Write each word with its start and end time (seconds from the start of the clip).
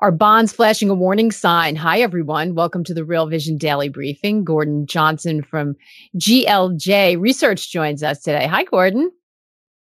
Our 0.00 0.12
bonds 0.12 0.52
flashing 0.52 0.90
a 0.90 0.94
warning 0.94 1.32
sign. 1.32 1.74
Hi, 1.74 2.00
everyone. 2.00 2.54
Welcome 2.54 2.84
to 2.84 2.94
the 2.94 3.04
Real 3.04 3.26
Vision 3.26 3.56
Daily 3.58 3.88
Briefing. 3.88 4.44
Gordon 4.44 4.86
Johnson 4.86 5.42
from 5.42 5.74
GLJ 6.16 7.20
Research 7.20 7.72
joins 7.72 8.04
us 8.04 8.22
today. 8.22 8.46
Hi, 8.46 8.62
Gordon. 8.62 9.10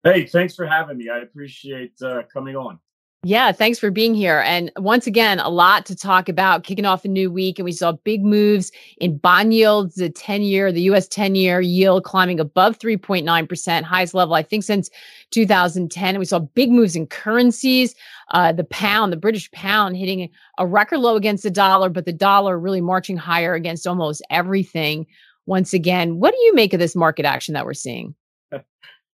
Hey, 0.02 0.27
thanks 0.27 0.56
for 0.56 0.66
having 0.66 0.98
me. 0.98 1.09
I 1.09 1.19
appreciate 1.19 1.92
uh, 2.02 2.23
coming 2.33 2.56
on. 2.56 2.80
Yeah, 3.25 3.53
thanks 3.53 3.79
for 3.79 3.93
being 3.93 4.15
here. 4.15 4.41
And 4.45 4.73
once 4.79 5.07
again, 5.07 5.39
a 5.39 5.49
lot 5.49 5.87
to 5.87 5.95
talk 5.95 6.29
about 6.29 6.65
kicking 6.65 6.85
off 6.85 7.05
a 7.05 7.09
new 7.09 7.31
week. 7.31 7.57
And 7.57 7.65
we 7.65 7.71
saw 7.71 7.93
big 7.93 8.25
moves 8.25 8.73
in 8.97 9.17
bond 9.17 9.55
yields, 9.55 9.95
the 9.95 10.11
10 10.11 10.43
year, 10.43 10.73
the 10.73 10.83
US 10.91 11.07
10 11.07 11.37
year 11.37 11.61
yield 11.61 12.03
climbing 12.03 12.41
above 12.41 12.81
3.9%, 12.81 13.83
highest 13.85 14.15
level, 14.15 14.35
I 14.35 14.43
think, 14.43 14.65
since 14.65 14.91
2010. 15.31 16.09
And 16.09 16.19
we 16.19 16.25
saw 16.25 16.41
big 16.41 16.73
moves 16.73 16.97
in 16.97 17.06
currencies. 17.06 17.95
Uh, 18.33 18.50
the 18.50 18.65
pound, 18.65 19.12
the 19.12 19.17
British 19.17 19.48
pound 19.53 19.97
hitting 19.97 20.28
a 20.59 20.67
record 20.67 20.98
low 20.98 21.15
against 21.15 21.45
the 21.45 21.50
dollar, 21.50 21.89
but 21.89 22.06
the 22.06 22.12
dollar 22.12 22.59
really 22.59 22.81
marching 22.81 23.17
higher 23.17 23.55
against 23.55 23.87
almost 23.87 24.20
everything. 24.31 25.06
Once 25.47 25.73
again, 25.73 26.19
what 26.19 26.34
do 26.34 26.41
you 26.41 26.55
make 26.55 26.73
of 26.73 26.81
this 26.81 26.97
market 26.97 27.25
action 27.25 27.55
that 27.55 27.67
we're 27.67 27.75
seeing? 27.75 28.17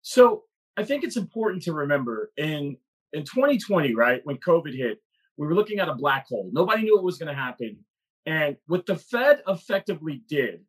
So 0.08 0.44
I 0.76 0.84
think 0.84 1.02
it's 1.02 1.16
important 1.16 1.64
to 1.64 1.72
remember 1.72 2.30
in 2.36 2.76
in 3.12 3.24
2020, 3.24 3.94
right, 3.94 4.20
when 4.24 4.36
COVID 4.38 4.76
hit, 4.76 4.98
we 5.36 5.46
were 5.46 5.54
looking 5.54 5.78
at 5.78 5.88
a 5.88 5.94
black 5.94 6.26
hole. 6.28 6.50
Nobody 6.52 6.82
knew 6.82 6.96
what 6.96 7.04
was 7.04 7.18
going 7.18 7.34
to 7.34 7.40
happen. 7.40 7.78
And 8.26 8.56
what 8.66 8.86
the 8.86 8.96
Fed 8.96 9.42
effectively 9.46 10.22
did 10.28 10.60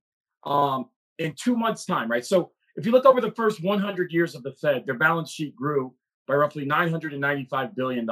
um, 0.45 0.89
in 1.17 1.33
two 1.35 1.55
months' 1.55 1.85
time, 1.85 2.09
right? 2.09 2.25
So 2.25 2.51
if 2.75 2.85
you 2.85 2.91
look 2.91 3.05
over 3.05 3.21
the 3.21 3.31
first 3.31 3.63
100 3.63 4.11
years 4.11 4.35
of 4.35 4.43
the 4.43 4.51
Fed, 4.53 4.85
their 4.85 4.97
balance 4.97 5.31
sheet 5.31 5.55
grew 5.55 5.93
by 6.27 6.35
roughly 6.35 6.65
$995 6.65 7.75
billion. 7.75 8.07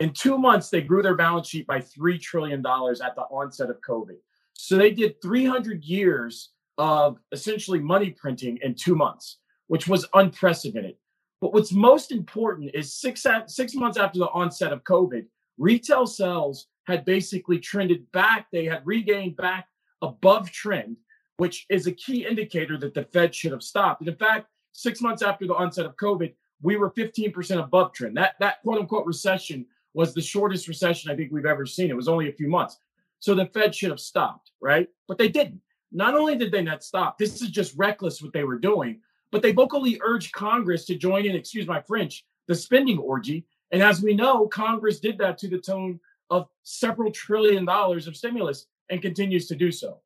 In 0.00 0.12
two 0.12 0.38
months, 0.38 0.70
they 0.70 0.80
grew 0.80 1.02
their 1.02 1.14
balance 1.14 1.48
sheet 1.48 1.66
by 1.66 1.80
$3 1.80 2.20
trillion 2.20 2.58
at 2.58 3.14
the 3.14 3.26
onset 3.30 3.70
of 3.70 3.80
COVID. 3.88 4.16
So 4.54 4.76
they 4.76 4.90
did 4.90 5.20
300 5.22 5.84
years 5.84 6.50
of 6.78 7.18
essentially 7.32 7.80
money 7.80 8.10
printing 8.10 8.58
in 8.62 8.74
two 8.74 8.96
months, 8.96 9.38
which 9.68 9.86
was 9.86 10.06
unprecedented. 10.14 10.96
But 11.40 11.52
what's 11.52 11.72
most 11.72 12.10
important 12.10 12.70
is 12.74 12.94
six 12.94 13.24
six 13.46 13.74
months 13.74 13.98
after 13.98 14.18
the 14.18 14.30
onset 14.30 14.72
of 14.72 14.84
COVID, 14.84 15.26
retail 15.56 16.06
sales 16.06 16.66
had 16.86 17.04
basically 17.04 17.58
trended 17.58 18.10
back. 18.12 18.46
They 18.50 18.64
had 18.64 18.86
regained 18.86 19.36
back 19.36 19.68
above 20.02 20.50
trend, 20.50 20.96
which 21.36 21.66
is 21.68 21.86
a 21.86 21.92
key 21.92 22.26
indicator 22.26 22.76
that 22.78 22.94
the 22.94 23.04
Fed 23.04 23.34
should 23.34 23.52
have 23.52 23.62
stopped. 23.62 24.00
And 24.00 24.08
in 24.08 24.16
fact, 24.16 24.48
six 24.72 25.00
months 25.00 25.22
after 25.22 25.46
the 25.46 25.54
onset 25.54 25.86
of 25.86 25.96
COVID, 25.96 26.34
we 26.62 26.76
were 26.76 26.90
15% 26.90 27.62
above 27.62 27.92
trend. 27.92 28.16
That 28.16 28.34
that 28.40 28.62
quote 28.62 28.80
unquote 28.80 29.06
recession 29.06 29.66
was 29.94 30.14
the 30.14 30.20
shortest 30.20 30.68
recession 30.68 31.10
I 31.10 31.16
think 31.16 31.30
we've 31.32 31.46
ever 31.46 31.66
seen. 31.66 31.90
It 31.90 31.96
was 31.96 32.08
only 32.08 32.28
a 32.28 32.32
few 32.32 32.48
months. 32.48 32.78
So 33.20 33.34
the 33.34 33.46
Fed 33.46 33.74
should 33.74 33.90
have 33.90 34.00
stopped, 34.00 34.52
right? 34.60 34.88
But 35.06 35.18
they 35.18 35.28
didn't. 35.28 35.60
Not 35.90 36.14
only 36.14 36.36
did 36.36 36.52
they 36.52 36.62
not 36.62 36.84
stop, 36.84 37.18
this 37.18 37.40
is 37.40 37.50
just 37.50 37.76
reckless 37.76 38.20
what 38.20 38.32
they 38.32 38.44
were 38.44 38.58
doing 38.58 39.00
but 39.30 39.42
they 39.42 39.52
vocally 39.52 40.00
urged 40.02 40.32
Congress 40.32 40.84
to 40.86 40.94
join 40.94 41.26
in, 41.26 41.34
excuse 41.34 41.66
my 41.66 41.80
French, 41.80 42.24
the 42.46 42.54
spending 42.54 42.98
orgy. 42.98 43.44
And 43.70 43.82
as 43.82 44.02
we 44.02 44.14
know, 44.14 44.46
Congress 44.46 45.00
did 45.00 45.18
that 45.18 45.38
to 45.38 45.48
the 45.48 45.58
tone 45.58 46.00
of 46.30 46.48
several 46.62 47.10
trillion 47.12 47.64
dollars 47.64 48.06
of 48.06 48.16
stimulus 48.16 48.66
and 48.90 49.02
continues 49.02 49.46
to 49.48 49.54
do 49.54 49.70
so. 49.70 50.00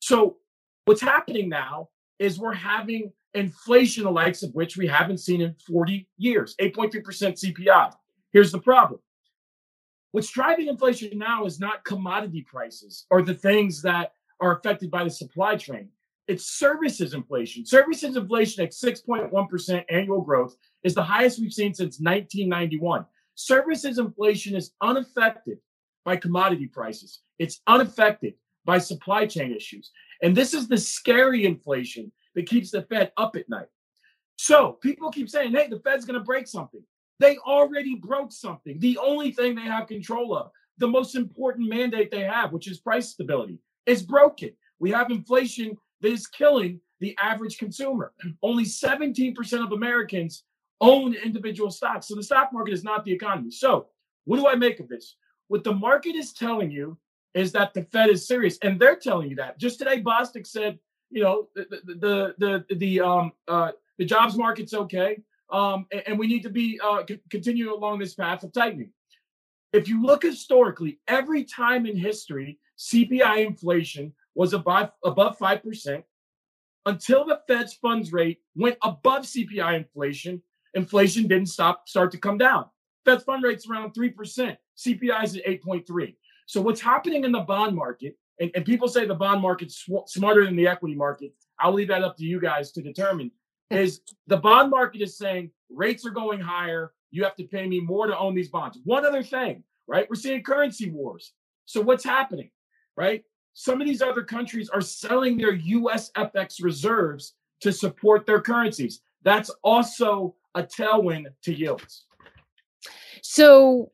So, 0.00 0.36
what's 0.84 1.00
happening 1.00 1.48
now 1.48 1.88
is 2.18 2.38
we're 2.38 2.52
having 2.52 3.12
inflation, 3.34 4.04
the 4.04 4.10
likes 4.10 4.42
of 4.42 4.54
which 4.54 4.76
we 4.76 4.86
haven't 4.86 5.18
seen 5.18 5.40
in 5.40 5.54
40 5.66 6.08
years 6.16 6.54
8.3% 6.60 7.02
CPI. 7.02 7.92
Here's 8.32 8.52
the 8.52 8.60
problem 8.60 9.00
what's 10.12 10.30
driving 10.30 10.68
inflation 10.68 11.16
now 11.18 11.44
is 11.44 11.60
not 11.60 11.84
commodity 11.84 12.42
prices 12.42 13.06
or 13.10 13.22
the 13.22 13.34
things 13.34 13.82
that 13.82 14.12
are 14.40 14.56
affected 14.56 14.90
by 14.90 15.04
the 15.04 15.10
supply 15.10 15.56
chain. 15.56 15.88
It's 16.28 16.44
services 16.44 17.14
inflation. 17.14 17.64
Services 17.64 18.14
inflation 18.14 18.62
at 18.62 18.72
6.1% 18.72 19.84
annual 19.88 20.20
growth 20.20 20.54
is 20.84 20.94
the 20.94 21.02
highest 21.02 21.40
we've 21.40 21.52
seen 21.52 21.72
since 21.72 21.98
1991. 21.98 23.06
Services 23.34 23.98
inflation 23.98 24.54
is 24.54 24.72
unaffected 24.82 25.58
by 26.04 26.16
commodity 26.16 26.66
prices. 26.66 27.20
It's 27.38 27.60
unaffected 27.66 28.34
by 28.66 28.78
supply 28.78 29.26
chain 29.26 29.54
issues. 29.54 29.90
And 30.22 30.36
this 30.36 30.52
is 30.52 30.68
the 30.68 30.76
scary 30.76 31.46
inflation 31.46 32.12
that 32.34 32.46
keeps 32.46 32.70
the 32.70 32.82
Fed 32.82 33.10
up 33.16 33.34
at 33.34 33.48
night. 33.48 33.68
So 34.36 34.72
people 34.82 35.10
keep 35.10 35.30
saying, 35.30 35.52
hey, 35.52 35.68
the 35.68 35.80
Fed's 35.80 36.04
going 36.04 36.18
to 36.18 36.24
break 36.24 36.46
something. 36.46 36.82
They 37.20 37.38
already 37.38 37.94
broke 37.94 38.32
something. 38.32 38.78
The 38.78 38.98
only 38.98 39.32
thing 39.32 39.54
they 39.54 39.62
have 39.62 39.88
control 39.88 40.36
of, 40.36 40.50
the 40.76 40.86
most 40.86 41.14
important 41.14 41.68
mandate 41.68 42.10
they 42.10 42.22
have, 42.22 42.52
which 42.52 42.70
is 42.70 42.78
price 42.78 43.08
stability, 43.08 43.58
is 43.86 44.02
broken. 44.02 44.50
We 44.78 44.90
have 44.90 45.10
inflation 45.10 45.76
that 46.00 46.12
is 46.12 46.26
killing 46.26 46.80
the 47.00 47.16
average 47.18 47.58
consumer. 47.58 48.12
Only 48.42 48.64
17% 48.64 49.64
of 49.64 49.72
Americans 49.72 50.44
own 50.80 51.14
individual 51.14 51.70
stocks. 51.70 52.08
So 52.08 52.14
the 52.14 52.22
stock 52.22 52.52
market 52.52 52.72
is 52.72 52.84
not 52.84 53.04
the 53.04 53.12
economy. 53.12 53.50
So, 53.50 53.88
what 54.24 54.36
do 54.36 54.46
I 54.46 54.54
make 54.54 54.78
of 54.80 54.88
this? 54.88 55.16
What 55.48 55.64
the 55.64 55.72
market 55.72 56.14
is 56.14 56.32
telling 56.32 56.70
you 56.70 56.98
is 57.34 57.52
that 57.52 57.72
the 57.74 57.84
Fed 57.84 58.10
is 58.10 58.26
serious, 58.26 58.58
and 58.62 58.78
they're 58.78 58.96
telling 58.96 59.30
you 59.30 59.36
that. 59.36 59.58
Just 59.58 59.78
today, 59.78 60.02
Bostic 60.02 60.46
said, 60.46 60.78
you 61.10 61.22
know, 61.22 61.48
the 61.54 61.66
the 61.86 62.34
the 62.38 62.64
the, 62.68 62.74
the 62.74 63.00
um 63.00 63.32
uh 63.48 63.72
the 63.96 64.04
jobs 64.04 64.36
market's 64.36 64.74
okay, 64.74 65.18
um, 65.50 65.86
and, 65.92 66.02
and 66.06 66.18
we 66.18 66.26
need 66.26 66.42
to 66.42 66.50
be 66.50 66.78
uh 66.84 67.02
c- 67.08 67.20
continue 67.30 67.74
along 67.74 67.98
this 67.98 68.14
path 68.14 68.42
of 68.44 68.52
tightening. 68.52 68.90
If 69.72 69.88
you 69.88 70.02
look 70.02 70.22
historically, 70.22 70.98
every 71.08 71.44
time 71.44 71.86
in 71.86 71.96
history, 71.96 72.58
CPI 72.78 73.46
inflation 73.46 74.12
was 74.38 74.54
above 74.54 74.92
above 75.04 75.36
5% 75.36 76.04
until 76.86 77.24
the 77.26 77.40
Fed's 77.48 77.74
funds 77.74 78.12
rate 78.12 78.38
went 78.54 78.78
above 78.82 79.24
CPI 79.24 79.76
inflation. 79.76 80.40
Inflation 80.74 81.26
didn't 81.26 81.48
stop 81.48 81.88
start 81.88 82.12
to 82.12 82.18
come 82.18 82.38
down. 82.38 82.66
Fed's 83.04 83.24
fund 83.24 83.42
rate's 83.42 83.68
around 83.68 83.94
3%. 83.94 84.56
CPI 84.76 85.24
is 85.24 85.36
at 85.36 85.44
8.3. 85.44 86.14
So 86.46 86.60
what's 86.60 86.80
happening 86.80 87.24
in 87.24 87.32
the 87.32 87.40
bond 87.40 87.74
market, 87.74 88.16
and, 88.38 88.52
and 88.54 88.64
people 88.64 88.86
say 88.86 89.04
the 89.04 89.14
bond 89.14 89.42
market's 89.42 89.74
sw- 89.74 90.06
smarter 90.06 90.44
than 90.44 90.54
the 90.54 90.68
equity 90.68 90.94
market. 90.94 91.32
I'll 91.58 91.72
leave 91.72 91.88
that 91.88 92.04
up 92.04 92.16
to 92.18 92.24
you 92.24 92.40
guys 92.40 92.70
to 92.72 92.80
determine. 92.80 93.32
Is 93.70 94.00
the 94.28 94.36
bond 94.36 94.70
market 94.70 95.02
is 95.02 95.18
saying 95.18 95.50
rates 95.68 96.06
are 96.06 96.10
going 96.10 96.40
higher. 96.40 96.92
You 97.10 97.24
have 97.24 97.34
to 97.36 97.44
pay 97.44 97.66
me 97.66 97.80
more 97.80 98.06
to 98.06 98.16
own 98.16 98.36
these 98.36 98.50
bonds. 98.50 98.78
One 98.84 99.04
other 99.04 99.24
thing, 99.24 99.64
right? 99.88 100.08
We're 100.08 100.14
seeing 100.14 100.44
currency 100.44 100.90
wars. 100.90 101.32
So 101.64 101.80
what's 101.80 102.04
happening, 102.04 102.50
right? 102.96 103.24
Some 103.58 103.80
of 103.80 103.88
these 103.88 104.02
other 104.02 104.22
countries 104.22 104.68
are 104.68 104.80
selling 104.80 105.36
their 105.36 105.52
US 105.52 106.12
FX 106.12 106.62
reserves 106.62 107.34
to 107.58 107.72
support 107.72 108.24
their 108.24 108.40
currencies. 108.40 109.00
That's 109.24 109.50
also 109.64 110.36
a 110.54 110.62
tailwind 110.62 111.26
to 111.42 111.52
yields. 111.52 112.04
So, 113.20 113.90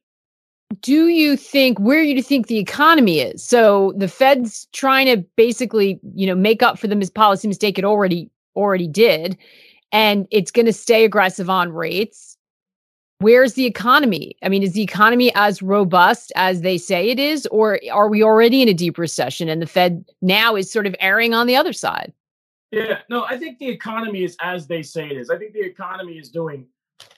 do 0.82 1.06
you 1.06 1.38
think 1.38 1.80
where 1.80 2.02
do 2.02 2.10
you 2.10 2.22
think 2.22 2.48
the 2.48 2.58
economy 2.58 3.20
is? 3.20 3.42
So 3.42 3.94
the 3.96 4.06
Fed's 4.06 4.66
trying 4.74 5.06
to 5.06 5.24
basically, 5.34 5.98
you 6.14 6.26
know, 6.26 6.34
make 6.34 6.62
up 6.62 6.78
for 6.78 6.86
the 6.86 7.10
policy 7.14 7.48
mistake 7.48 7.78
it 7.78 7.86
already 7.86 8.30
already 8.56 8.86
did, 8.86 9.38
and 9.92 10.26
it's 10.30 10.50
going 10.50 10.66
to 10.66 10.74
stay 10.74 11.06
aggressive 11.06 11.48
on 11.48 11.72
rates 11.72 12.33
where's 13.18 13.54
the 13.54 13.64
economy? 13.64 14.36
I 14.42 14.48
mean, 14.48 14.62
is 14.62 14.72
the 14.72 14.82
economy 14.82 15.32
as 15.34 15.62
robust 15.62 16.32
as 16.36 16.62
they 16.62 16.78
say 16.78 17.08
it 17.08 17.18
is, 17.18 17.46
or 17.46 17.80
are 17.92 18.08
we 18.08 18.22
already 18.22 18.62
in 18.62 18.68
a 18.68 18.74
deep 18.74 18.98
recession 18.98 19.48
and 19.48 19.62
the 19.62 19.66
Fed 19.66 20.04
now 20.22 20.56
is 20.56 20.70
sort 20.70 20.86
of 20.86 20.94
erring 21.00 21.34
on 21.34 21.46
the 21.46 21.56
other 21.56 21.72
side? 21.72 22.12
Yeah, 22.70 22.98
no, 23.08 23.24
I 23.24 23.38
think 23.38 23.58
the 23.58 23.68
economy 23.68 24.24
is 24.24 24.36
as 24.40 24.66
they 24.66 24.82
say 24.82 25.06
it 25.06 25.16
is. 25.16 25.30
I 25.30 25.38
think 25.38 25.52
the 25.52 25.64
economy 25.64 26.14
is 26.14 26.28
doing 26.28 26.66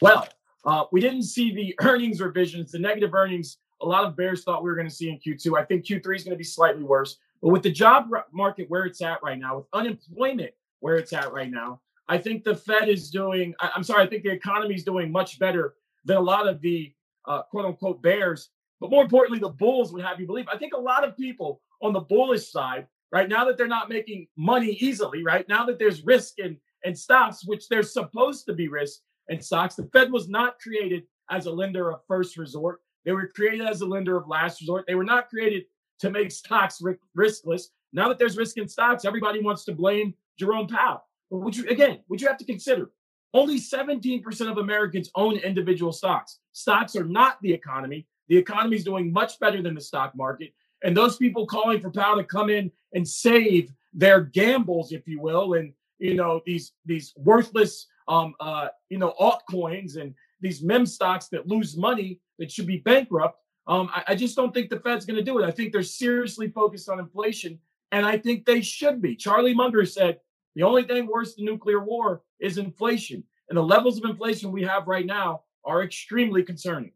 well. 0.00 0.28
Uh, 0.64 0.84
we 0.93 1.00
didn't 1.00 1.22
see 1.22 1.54
the 1.54 1.75
earnings 1.87 2.20
revisions, 2.20 2.72
the 2.72 2.78
negative 2.78 3.14
earnings. 3.14 3.58
A 3.81 3.87
lot 3.87 4.04
of 4.04 4.16
bears 4.16 4.44
thought 4.44 4.62
we 4.62 4.70
were 4.70 4.76
going 4.76 4.88
to 4.88 4.94
see 4.94 5.08
in 5.08 5.19
Q2. 5.19 5.58
I 5.58 5.64
think 5.64 5.87
Q3 5.87 6.16
is 6.16 6.25
going 6.25 6.34
to 6.34 6.37
be 6.37 6.44
slightly 6.44 6.82
worse. 6.82 7.16
But 7.42 7.50
with 7.50 7.62
the 7.62 7.70
job 7.70 8.08
market 8.32 8.69
where 8.69 8.84
it's 8.84 9.02
at 9.02 9.22
right 9.22 9.38
now, 9.38 9.58
with 9.58 9.66
unemployment 9.72 10.52
where 10.81 10.96
it's 10.96 11.12
at 11.12 11.32
right 11.32 11.50
now, 11.50 11.81
I 12.08 12.19
think 12.19 12.44
the 12.44 12.54
Fed 12.54 12.88
is 12.88 13.10
doing, 13.10 13.54
I, 13.60 13.70
am 13.76 13.82
sorry, 13.82 14.04
I 14.04 14.06
think 14.06 14.22
the 14.22 14.31
economy 14.31 14.75
is 14.75 14.84
doing 14.84 15.10
much 15.10 15.38
better 15.38 15.75
than 16.06 16.17
a 16.17 16.20
lot 16.20 16.49
of 16.49 16.61
the 16.61 16.93
uh, 17.26 17.43
quote 17.43 17.67
unquote 17.67 18.03
bears. 18.03 18.50
But 18.81 18.91
more 18.91 19.03
importantly, 19.03 19.38
the 19.38 19.49
bulls 19.49 19.93
would 19.93 20.05
have 20.05 20.20
you 20.20 20.26
believe. 20.26 20.49
I 20.53 20.58
think 20.58 20.73
a 20.75 20.81
lot 20.81 21.05
of 21.05 21.17
people 21.17 21.61
on 21.82 21.93
the 21.93 22.00
bullish 22.00 22.50
side, 22.50 22.87
right 23.12 23.29
now 23.29 23.44
that 23.44 23.56
they're 23.56 23.67
not 23.67 23.88
making 23.88 24.26
money 24.37 24.73
easily, 24.81 25.23
right 25.23 25.49
now 25.49 25.64
that 25.67 25.79
there's 25.79 26.05
risk 26.05 26.38
in, 26.38 26.56
in 26.85 26.94
stocks, 26.94 27.47
which 27.47 27.69
there's 27.69 27.93
supposed 27.93 28.47
to 28.47 28.55
be 28.55 28.69
risk 28.69 29.00
in 29.29 29.41
stocks, 29.41 29.75
the 29.75 29.88
Fed 29.93 30.12
was 30.12 30.29
not 30.29 30.58
created 30.61 31.05
as 31.31 31.47
a 31.47 31.50
lender 31.50 31.91
of 31.91 32.00
first 32.06 32.37
resort. 32.37 32.81
They 33.05 33.12
were 33.12 33.29
created 33.35 33.67
as 33.67 33.81
a 33.81 33.87
lender 33.87 34.17
of 34.17 34.29
last 34.29 34.61
resort. 34.61 34.85
They 34.87 34.94
were 34.94 35.05
not 35.05 35.29
created 35.29 35.64
to 36.00 36.11
make 36.11 36.31
stocks 36.31 36.82
riskless. 37.17 37.62
Now 37.93 38.09
that 38.09 38.19
there's 38.19 38.37
risk 38.37 38.59
in 38.59 38.69
stocks, 38.69 39.05
everybody 39.05 39.41
wants 39.41 39.64
to 39.64 39.73
blame 39.73 40.14
Jerome 40.38 40.67
Powell. 40.67 41.02
Would 41.31 41.56
you 41.56 41.69
again, 41.69 42.00
would 42.09 42.20
you 42.20 42.29
have 42.29 42.37
to 42.38 42.44
consider 42.44 42.91
only 43.37 43.61
17% 43.61 44.50
of 44.50 44.59
Americans 44.59 45.11
own 45.15 45.37
individual 45.37 45.93
stocks. 45.93 46.38
Stocks 46.53 46.97
are 46.97 47.05
not 47.05 47.38
the 47.43 47.53
economy. 47.53 48.06
The 48.29 48.37
economy 48.37 48.77
is 48.77 48.85
doing 48.85 49.12
much 49.12 49.38
better 49.38 49.62
than 49.62 49.75
the 49.75 49.81
stock 49.81 50.17
market. 50.17 50.53
And 50.83 50.97
those 50.97 51.17
people 51.17 51.47
calling 51.47 51.81
for 51.81 51.91
Powell 51.91 52.17
to 52.17 52.25
come 52.25 52.49
in 52.50 52.73
and 52.94 53.06
save 53.06 53.71
their 53.93 54.23
gambles, 54.23 54.93
if 54.93 55.06
you 55.06 55.21
will, 55.21 55.55
and 55.55 55.73
you 55.99 56.15
know 56.15 56.43
these 56.44 56.73
these 56.85 57.15
worthless 57.17 57.87
um 58.09 58.35
uh 58.38 58.69
you 58.91 58.99
know 58.99 59.15
altcoins 59.19 59.97
and 59.99 60.15
these 60.43 60.62
meme 60.62 60.85
stocks 60.85 61.29
that 61.29 61.49
lose 61.49 61.75
money 61.75 62.21
that 62.38 62.50
should 62.53 62.67
be 62.67 62.79
bankrupt. 62.79 63.41
Um, 63.67 63.88
I, 63.93 64.05
I 64.09 64.15
just 64.15 64.37
don't 64.37 64.53
think 64.53 64.69
the 64.69 64.79
Fed's 64.81 65.06
going 65.06 65.17
to 65.17 65.25
do 65.25 65.38
it. 65.38 65.47
I 65.47 65.50
think 65.50 65.73
they're 65.73 65.83
seriously 65.83 66.49
focused 66.49 66.88
on 66.88 67.00
inflation, 67.00 67.59
and 67.93 68.05
I 68.06 68.19
think 68.19 68.44
they 68.44 68.61
should 68.61 69.00
be. 69.03 69.17
Charlie 69.17 69.55
Munger 69.55 69.85
said 69.85 70.21
the 70.56 70.62
only 70.62 70.82
thing 70.82 71.06
worse 71.06 71.35
than 71.35 71.44
nuclear 71.44 71.81
war 71.81 72.23
is 72.41 72.58
inflation. 72.58 73.23
And 73.49 73.56
the 73.56 73.62
levels 73.62 73.99
of 73.99 74.05
inflation 74.05 74.50
we 74.50 74.64
have 74.64 74.88
right 74.88 75.06
now 75.06 75.43
are 75.64 75.85
extremely 75.85 76.43
concerning. 76.43 76.93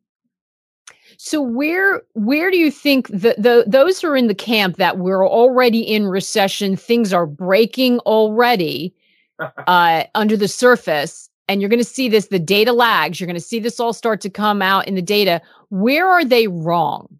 So 1.19 1.41
where 1.41 2.03
where 2.15 2.51
do 2.51 2.57
you 2.57 2.71
think 2.71 3.09
the, 3.09 3.35
the 3.39 3.65
those 3.67 4.01
who 4.01 4.09
are 4.09 4.17
in 4.17 4.27
the 4.27 4.35
camp 4.35 4.77
that 4.77 4.99
we're 4.99 5.29
already 5.29 5.81
in 5.81 6.07
recession, 6.07 6.75
things 6.75 7.13
are 7.13 7.27
breaking 7.27 8.01
already 8.01 8.95
uh, 9.67 10.05
under 10.15 10.37
the 10.37 10.49
surface, 10.49 11.29
and 11.47 11.61
you're 11.61 11.71
going 11.71 11.79
to 11.79 11.85
see 11.85 12.09
this, 12.09 12.29
the 12.29 12.39
data 12.39 12.73
lags, 12.73 13.21
you're 13.21 13.27
going 13.27 13.35
to 13.35 13.41
see 13.41 13.61
this 13.61 13.79
all 13.79 13.93
start 13.93 14.21
to 14.23 14.31
come 14.31 14.63
out 14.63 14.89
in 14.89 14.95
the 14.95 15.03
data. 15.03 15.43
Where 15.69 16.09
are 16.09 16.25
they 16.25 16.49
wrong? 16.49 17.19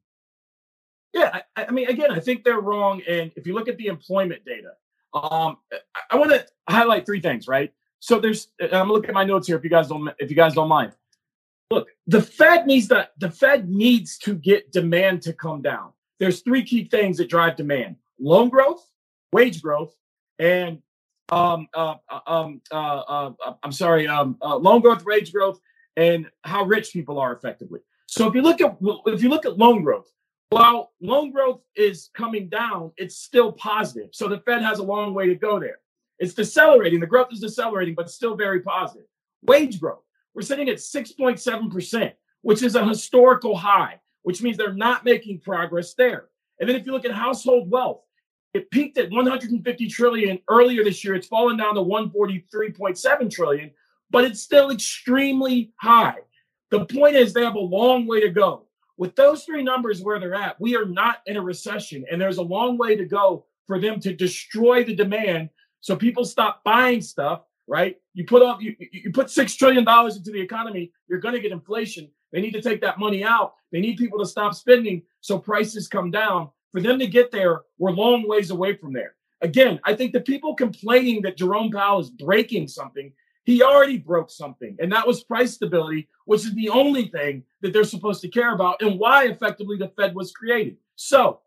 Yeah, 1.13 1.41
I, 1.57 1.67
I 1.67 1.71
mean, 1.71 1.89
again, 1.89 2.13
I 2.13 2.21
think 2.21 2.45
they're 2.45 2.61
wrong. 2.61 3.03
And 3.09 3.33
if 3.37 3.47
you 3.47 3.55
look 3.55 3.69
at 3.69 3.77
the 3.77 3.87
employment 3.87 4.45
data, 4.45 4.71
um, 5.15 5.57
I 6.11 6.17
want 6.17 6.31
to 6.31 6.47
highlight 6.69 7.07
three 7.07 7.21
things, 7.21 7.49
right? 7.49 7.73
So 8.01 8.19
there's, 8.19 8.49
I'm 8.73 8.89
looking 8.89 9.11
at 9.11 9.15
my 9.15 9.25
notes 9.25 9.47
here. 9.47 9.57
If 9.57 9.65
you 9.65 9.71
guys 9.71 9.89
don't, 9.89 10.09
if 10.19 10.31
you 10.31 10.37
guys 10.37 10.55
don't 10.55 10.69
mind, 10.69 10.93
look, 11.71 11.89
the 12.07 12.23
Fed 12.23 12.67
needs 12.67 12.89
to, 12.89 13.09
the 13.19 13.31
Fed 13.31 13.69
needs 13.69 14.19
to 14.19 14.35
get 14.35 14.73
demand 14.73 15.23
to 15.23 15.33
come 15.33 15.63
down. 15.63 15.93
There's 16.19 16.41
three 16.41 16.65
key 16.65 16.85
things 16.85 17.19
that 17.19 17.29
drive 17.29 17.57
demand: 17.57 17.97
loan 18.19 18.49
growth, 18.49 18.85
wage 19.33 19.63
growth, 19.63 19.95
and 20.39 20.83
um, 21.31 21.69
uh, 21.75 21.95
uh 22.09 22.21
um, 22.27 22.61
uh, 22.71 22.75
uh, 22.75 23.33
uh, 23.45 23.55
I'm 23.63 23.73
sorry, 23.73 24.09
um, 24.09 24.37
uh, 24.43 24.57
loan 24.57 24.81
growth, 24.81 25.05
wage 25.05 25.33
growth, 25.33 25.61
and 25.97 26.27
how 26.43 26.65
rich 26.65 26.93
people 26.93 27.19
are 27.19 27.35
effectively. 27.35 27.81
So 28.07 28.27
if 28.27 28.35
you 28.35 28.43
look 28.43 28.61
at 28.61 28.77
if 29.07 29.23
you 29.23 29.29
look 29.29 29.47
at 29.47 29.59
loan 29.59 29.83
growth, 29.83 30.11
while 30.51 30.93
loan 31.01 31.31
growth 31.31 31.61
is 31.77 32.11
coming 32.15 32.49
down, 32.49 32.93
it's 32.97 33.17
still 33.17 33.53
positive. 33.53 34.11
So 34.13 34.29
the 34.29 34.41
Fed 34.41 34.63
has 34.63 34.81
a 34.81 34.85
long 34.85 35.15
way 35.15 35.27
to 35.27 35.35
go 35.35 35.59
there. 35.59 35.79
It's 36.19 36.35
decelerating. 36.35 37.01
The 37.01 37.07
growth 37.07 37.29
is 37.33 37.41
decelerating, 37.41 37.95
but 37.95 38.11
still 38.11 38.37
very 38.37 38.61
positive. 38.61 39.07
Wage 39.43 39.81
growth, 39.81 40.03
we're 40.35 40.43
sitting 40.43 40.69
at 40.69 40.77
6.7%, 40.77 42.13
which 42.43 42.63
is 42.63 42.75
a 42.75 42.85
historical 42.85 43.57
high, 43.57 44.01
which 44.23 44.43
means 44.43 44.57
they're 44.57 44.75
not 44.75 45.05
making 45.05 45.41
progress 45.41 45.95
there. 45.95 46.27
And 46.59 46.69
then 46.69 46.77
if 46.77 46.85
you 46.85 46.93
look 46.93 47.07
at 47.07 47.13
household 47.13 47.71
wealth, 47.71 48.03
it 48.53 48.71
peaked 48.71 48.99
at 48.99 49.11
150 49.11 49.89
trillion 49.89 50.41
earlier 50.49 50.83
this 50.83 51.05
year. 51.05 51.15
It's 51.15 51.29
fallen 51.29 51.57
down 51.57 51.77
to 51.77 51.81
143.7 51.81 53.31
trillion, 53.31 53.71
but 54.11 54.25
it's 54.25 54.41
still 54.41 54.71
extremely 54.71 55.73
high. 55.77 56.17
The 56.71 56.85
point 56.85 57.15
is 57.15 57.33
they 57.33 57.45
have 57.45 57.55
a 57.55 57.61
long 57.61 58.07
way 58.07 58.21
to 58.21 58.29
go. 58.29 58.67
With 59.01 59.17
those 59.17 59.45
three 59.45 59.63
numbers 59.63 60.03
where 60.03 60.21
they're 60.21 60.35
at, 60.35 60.61
we 60.61 60.77
are 60.77 60.85
not 60.85 61.23
in 61.25 61.39
a 61.39 61.41
recession, 61.41 62.05
and 62.13 62.21
there's 62.21 62.37
a 62.37 62.43
long 62.43 62.77
way 62.77 62.97
to 62.97 63.07
go 63.07 63.47
for 63.67 63.81
them 63.81 63.99
to 64.01 64.13
destroy 64.13 64.85
the 64.85 64.95
demand 64.95 65.49
so 65.81 65.97
people 65.97 66.23
stop 66.27 66.63
buying 66.65 67.01
stuff. 67.01 67.45
Right? 67.67 67.97
You 68.13 68.27
put 68.27 68.43
up 68.43 68.61
you, 68.61 68.77
you 68.93 69.11
put 69.11 69.31
six 69.31 69.55
trillion 69.55 69.85
dollars 69.85 70.19
into 70.19 70.31
the 70.31 70.41
economy, 70.41 70.93
you're 71.09 71.19
going 71.19 71.35
to 71.35 71.41
get 71.41 71.51
inflation. 71.51 72.11
They 72.31 72.43
need 72.43 72.53
to 72.53 72.61
take 72.61 72.83
that 72.83 72.99
money 72.99 73.25
out. 73.25 73.55
They 73.73 73.81
need 73.81 73.97
people 73.97 74.19
to 74.19 74.27
stop 74.27 74.55
spending 74.55 75.03
so 75.23 75.39
prices 75.39 75.89
come 75.89 76.11
down. 76.11 76.51
For 76.71 76.83
them 76.83 76.99
to 76.99 77.07
get 77.07 77.31
there, 77.31 77.63
we're 77.79 77.93
long 77.93 78.29
ways 78.29 78.51
away 78.51 78.77
from 78.77 78.93
there. 78.93 79.15
Again, 79.41 79.81
I 79.85 79.95
think 79.95 80.13
the 80.13 80.21
people 80.21 80.55
complaining 80.55 81.23
that 81.23 81.39
Jerome 81.39 81.71
Powell 81.71 82.01
is 82.01 82.11
breaking 82.11 82.69
something 82.69 83.15
he 83.51 83.63
already 83.63 83.99
broke 83.99 84.31
something, 84.31 84.77
and 84.81 84.93
that 84.93 85.07
was 85.07 85.25
price 85.25 85.55
stability, 85.55 86.09
which 86.25 86.45
is 86.45 86.55
the 86.55 86.69
only 86.69 87.09
thing 87.09 87.43
that 87.63 87.73
they're 87.73 87.85
supposed 87.85 88.21
to 88.21 88.29
care 88.29 88.55
about 88.55 88.81
and 88.81 88.99
why 88.99 89.25
effectively 89.27 89.77
the 89.77 89.89
Fed 89.89 90.15
was 90.15 90.31
created. 90.31 90.77
So 90.95 91.41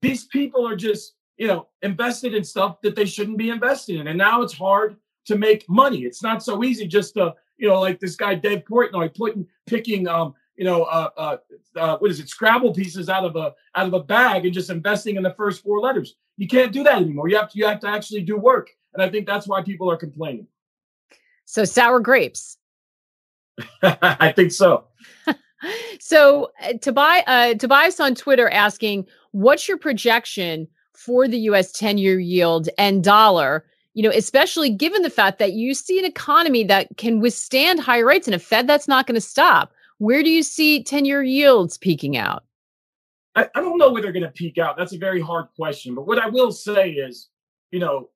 these 0.00 0.24
people 0.24 0.66
are 0.66 0.76
just, 0.76 1.14
you 1.36 1.46
know, 1.46 1.68
invested 1.82 2.32
in 2.32 2.42
stuff 2.42 2.80
that 2.80 2.96
they 2.96 3.04
shouldn't 3.04 3.36
be 3.36 3.50
invested 3.50 4.00
in. 4.00 4.06
And 4.08 4.16
now 4.16 4.40
it's 4.40 4.54
hard 4.54 4.96
to 5.26 5.36
make 5.36 5.68
money. 5.68 6.04
It's 6.04 6.22
not 6.22 6.42
so 6.42 6.64
easy 6.64 6.86
just 6.86 7.14
to, 7.14 7.34
you 7.58 7.68
know, 7.68 7.80
like 7.80 8.00
this 8.00 8.16
guy 8.16 8.34
Dave 8.34 8.64
Portnoy 8.64 9.14
putting 9.14 9.46
picking 9.66 10.08
um, 10.08 10.34
you 10.56 10.64
know, 10.64 10.84
uh, 10.84 11.10
uh, 11.18 11.36
uh, 11.76 11.98
what 11.98 12.10
is 12.10 12.18
it, 12.18 12.30
Scrabble 12.30 12.72
pieces 12.72 13.10
out 13.10 13.24
of 13.24 13.36
a 13.36 13.54
out 13.74 13.86
of 13.86 13.92
a 13.92 14.02
bag 14.02 14.46
and 14.46 14.54
just 14.54 14.70
investing 14.70 15.16
in 15.16 15.22
the 15.22 15.34
first 15.34 15.62
four 15.62 15.80
letters. 15.80 16.16
You 16.38 16.46
can't 16.46 16.72
do 16.72 16.82
that 16.84 17.02
anymore. 17.02 17.28
You 17.28 17.36
have 17.36 17.50
to 17.50 17.58
you 17.58 17.66
have 17.66 17.80
to 17.80 17.88
actually 17.88 18.22
do 18.22 18.38
work. 18.38 18.70
And 18.94 19.02
I 19.02 19.10
think 19.10 19.26
that's 19.26 19.46
why 19.46 19.62
people 19.62 19.90
are 19.90 19.96
complaining. 19.96 20.46
So 21.46 21.64
sour 21.64 22.00
grapes. 22.00 22.58
I 23.82 24.32
think 24.32 24.52
so. 24.52 24.84
so 25.98 26.50
uh, 26.62 26.74
Tobias, 26.82 27.24
uh, 27.26 27.54
Tobias 27.54 27.98
on 28.00 28.14
Twitter 28.14 28.50
asking, 28.50 29.06
what's 29.30 29.66
your 29.66 29.78
projection 29.78 30.68
for 30.92 31.26
the 31.26 31.38
U.S. 31.38 31.72
10-year 31.78 32.18
yield 32.18 32.68
and 32.78 33.02
dollar? 33.02 33.64
You 33.94 34.02
know, 34.02 34.10
especially 34.10 34.68
given 34.68 35.02
the 35.02 35.10
fact 35.10 35.38
that 35.38 35.52
you 35.52 35.72
see 35.72 35.98
an 35.98 36.04
economy 36.04 36.64
that 36.64 36.88
can 36.98 37.20
withstand 37.20 37.80
high 37.80 38.00
rates 38.00 38.28
and 38.28 38.34
a 38.34 38.38
Fed 38.38 38.66
that's 38.66 38.88
not 38.88 39.06
going 39.06 39.14
to 39.14 39.20
stop. 39.20 39.72
Where 39.98 40.22
do 40.22 40.28
you 40.28 40.42
see 40.42 40.84
10-year 40.84 41.22
yields 41.22 41.78
peaking 41.78 42.18
out? 42.18 42.44
I, 43.34 43.48
I 43.54 43.60
don't 43.60 43.78
know 43.78 43.90
where 43.90 44.02
they're 44.02 44.12
going 44.12 44.22
to 44.24 44.30
peak 44.30 44.58
out. 44.58 44.76
That's 44.76 44.92
a 44.92 44.98
very 44.98 45.20
hard 45.20 45.46
question. 45.56 45.94
But 45.94 46.06
what 46.06 46.18
I 46.18 46.28
will 46.28 46.52
say 46.52 46.90
is, 46.90 47.28
you 47.70 47.78
know, 47.78 48.10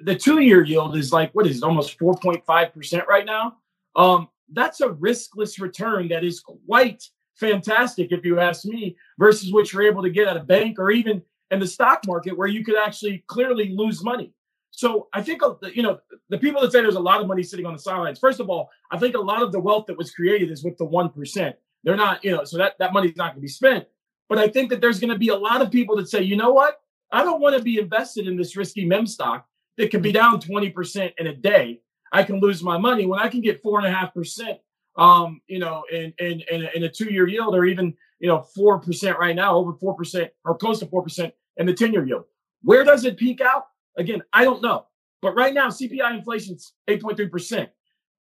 the 0.00 0.14
two 0.14 0.40
year 0.40 0.64
yield 0.64 0.96
is 0.96 1.12
like 1.12 1.32
what 1.32 1.46
is 1.46 1.58
it, 1.58 1.62
almost 1.62 1.98
4.5% 1.98 3.06
right 3.06 3.26
now. 3.26 3.56
Um, 3.96 4.28
that's 4.52 4.80
a 4.80 4.88
riskless 4.88 5.60
return 5.60 6.08
that 6.08 6.24
is 6.24 6.40
quite 6.40 7.02
fantastic, 7.34 8.12
if 8.12 8.24
you 8.24 8.40
ask 8.40 8.64
me, 8.64 8.96
versus 9.18 9.52
what 9.52 9.72
you're 9.72 9.86
able 9.86 10.02
to 10.02 10.10
get 10.10 10.26
at 10.28 10.36
a 10.36 10.42
bank 10.42 10.78
or 10.78 10.90
even 10.90 11.22
in 11.50 11.60
the 11.60 11.66
stock 11.66 12.00
market 12.06 12.36
where 12.36 12.48
you 12.48 12.64
could 12.64 12.76
actually 12.76 13.24
clearly 13.26 13.70
lose 13.70 14.02
money. 14.02 14.32
So 14.70 15.08
I 15.12 15.22
think 15.22 15.42
you 15.74 15.82
know 15.82 15.98
the 16.28 16.38
people 16.38 16.60
that 16.62 16.72
say 16.72 16.80
there's 16.80 16.94
a 16.94 17.00
lot 17.00 17.20
of 17.20 17.26
money 17.26 17.42
sitting 17.42 17.66
on 17.66 17.72
the 17.72 17.78
sidelines. 17.78 18.18
First 18.18 18.38
of 18.38 18.50
all, 18.50 18.70
I 18.90 18.98
think 18.98 19.16
a 19.16 19.20
lot 19.20 19.42
of 19.42 19.50
the 19.50 19.58
wealth 19.58 19.86
that 19.86 19.98
was 19.98 20.10
created 20.10 20.50
is 20.50 20.62
with 20.62 20.76
the 20.78 20.84
one 20.84 21.08
percent. 21.08 21.56
They're 21.84 21.96
not, 21.96 22.24
you 22.24 22.32
know, 22.32 22.44
so 22.44 22.58
that 22.58 22.78
that 22.78 22.92
money's 22.92 23.16
not 23.16 23.32
going 23.32 23.36
to 23.36 23.40
be 23.40 23.48
spent. 23.48 23.86
But 24.28 24.38
I 24.38 24.48
think 24.48 24.70
that 24.70 24.80
there's 24.80 25.00
going 25.00 25.12
to 25.12 25.18
be 25.18 25.28
a 25.28 25.36
lot 25.36 25.62
of 25.62 25.70
people 25.70 25.96
that 25.96 26.08
say, 26.08 26.22
you 26.22 26.36
know 26.36 26.52
what, 26.52 26.80
I 27.10 27.24
don't 27.24 27.40
want 27.40 27.56
to 27.56 27.62
be 27.62 27.78
invested 27.78 28.28
in 28.28 28.36
this 28.36 28.56
risky 28.56 28.84
meme 28.84 29.06
stock 29.06 29.46
that 29.78 29.90
can 29.90 30.02
be 30.02 30.12
down 30.12 30.40
20% 30.40 31.12
in 31.18 31.26
a 31.28 31.34
day. 31.34 31.80
I 32.12 32.22
can 32.22 32.40
lose 32.40 32.62
my 32.62 32.76
money 32.76 33.06
when 33.06 33.20
I 33.20 33.28
can 33.28 33.40
get 33.40 33.62
four 33.62 33.78
and 33.78 33.86
a 33.86 33.90
half 33.90 34.12
percent, 34.12 34.58
um, 34.96 35.40
you 35.46 35.58
know, 35.58 35.84
in, 35.90 36.12
in, 36.18 36.42
in, 36.50 36.64
a, 36.64 36.70
in 36.74 36.84
a 36.84 36.88
two 36.88 37.10
year 37.12 37.26
yield 37.26 37.54
or 37.54 37.64
even, 37.64 37.94
you 38.18 38.28
know, 38.28 38.44
4% 38.56 39.16
right 39.16 39.36
now, 39.36 39.54
over 39.54 39.72
4% 39.72 40.28
or 40.44 40.56
close 40.56 40.80
to 40.80 40.86
4% 40.86 41.32
in 41.56 41.66
the 41.66 41.72
10 41.72 41.92
year 41.92 42.04
yield. 42.04 42.24
Where 42.62 42.84
does 42.84 43.04
it 43.04 43.16
peak 43.16 43.40
out? 43.40 43.66
Again, 43.96 44.22
I 44.32 44.44
don't 44.44 44.62
know. 44.62 44.86
But 45.22 45.34
right 45.34 45.54
now, 45.54 45.68
CPI 45.68 46.16
inflation's 46.16 46.74
8.3%. 46.88 47.68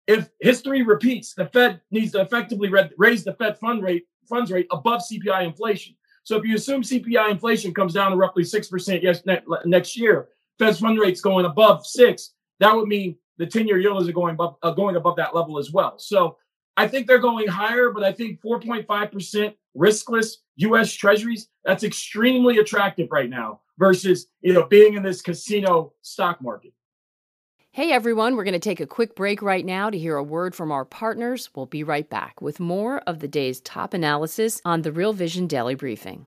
If 0.08 0.30
history 0.42 0.82
repeats, 0.82 1.34
the 1.34 1.46
Fed 1.48 1.82
needs 1.92 2.12
to 2.14 2.22
effectively 2.22 2.70
raise 2.98 3.24
the 3.24 3.34
Fed 3.34 3.58
fund 3.58 3.84
rate 3.84 4.06
funds 4.28 4.52
rate 4.52 4.68
above 4.72 5.02
CPI 5.02 5.46
inflation. 5.46 5.96
So 6.24 6.38
if 6.38 6.46
you 6.46 6.56
assume 6.56 6.84
CPI 6.84 7.32
inflation 7.32 7.74
comes 7.74 7.94
down 7.94 8.12
to 8.12 8.18
roughly 8.18 8.44
6% 8.44 9.02
yes, 9.02 9.24
next 9.66 9.98
year, 9.98 10.30
Fed's 10.60 10.80
fund 10.80 11.00
rate's 11.00 11.22
going 11.22 11.46
above 11.46 11.86
six, 11.86 12.32
that 12.60 12.76
would 12.76 12.88
mean 12.88 13.18
the 13.38 13.46
10 13.46 13.68
year 13.68 13.80
yields 13.80 14.08
are 14.08 14.14
going 14.14 14.34
above, 14.34 14.56
uh, 14.64 14.72
going 14.72 14.96
above 14.96 15.16
that 15.18 15.36
level 15.36 15.58
as 15.58 15.72
well. 15.72 15.98
So 15.98 16.38
I 16.78 16.88
think 16.88 17.08
they're 17.08 17.20
going 17.20 17.48
higher, 17.48 17.92
but 17.92 18.04
I 18.04 18.12
think 18.12 18.42
4.5% 18.42 19.54
riskless 19.78 20.36
US 20.58 20.94
treasuries, 20.94 21.50
that's 21.66 21.84
extremely 21.84 22.58
attractive 22.58 23.10
right 23.12 23.30
now 23.30 23.62
versus, 23.78 24.28
you 24.42 24.54
know, 24.54 24.66
being 24.66 24.94
in 24.94 25.04
this 25.04 25.22
casino 25.22 25.94
stock 26.02 26.42
market. 26.42 26.74
Hey 27.72 27.92
everyone, 27.92 28.36
we're 28.36 28.44
going 28.44 28.54
to 28.54 28.60
take 28.60 28.80
a 28.80 28.86
quick 28.86 29.16
break 29.16 29.42
right 29.42 29.66
now 29.66 29.90
to 29.90 29.98
hear 29.98 30.16
a 30.16 30.24
word 30.24 30.54
from 30.54 30.72
our 30.72 30.86
partners. 30.86 31.50
We'll 31.56 31.66
be 31.66 31.84
right 31.84 32.08
back 32.08 32.40
with 32.40 32.60
more 32.60 33.00
of 33.00 33.18
the 33.18 33.28
day's 33.28 33.62
top 33.62 33.96
analysis 33.96 34.62
on 34.64 34.84
the 34.84 34.92
Real 34.92 35.12
Vision 35.12 35.48
Daily 35.48 35.74
Briefing. 35.74 36.28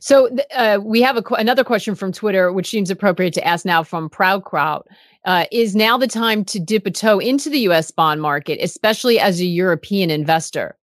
So 0.00 0.36
uh, 0.54 0.78
we 0.82 1.02
have 1.02 1.16
a, 1.16 1.22
another 1.34 1.64
question 1.64 1.94
from 1.94 2.12
Twitter, 2.12 2.52
which 2.52 2.70
seems 2.70 2.90
appropriate 2.90 3.34
to 3.34 3.46
ask 3.46 3.64
now 3.64 3.82
from 3.82 4.08
Proud 4.08 4.44
Crowd. 4.44 4.86
Uh, 5.24 5.44
is 5.52 5.76
now 5.76 5.98
the 5.98 6.06
time 6.06 6.44
to 6.46 6.58
dip 6.58 6.86
a 6.86 6.90
toe 6.90 7.18
into 7.18 7.50
the 7.50 7.60
U.S. 7.60 7.90
bond 7.90 8.22
market, 8.22 8.58
especially 8.62 9.18
as 9.18 9.40
a 9.40 9.44
European 9.44 10.10
investor? 10.10 10.76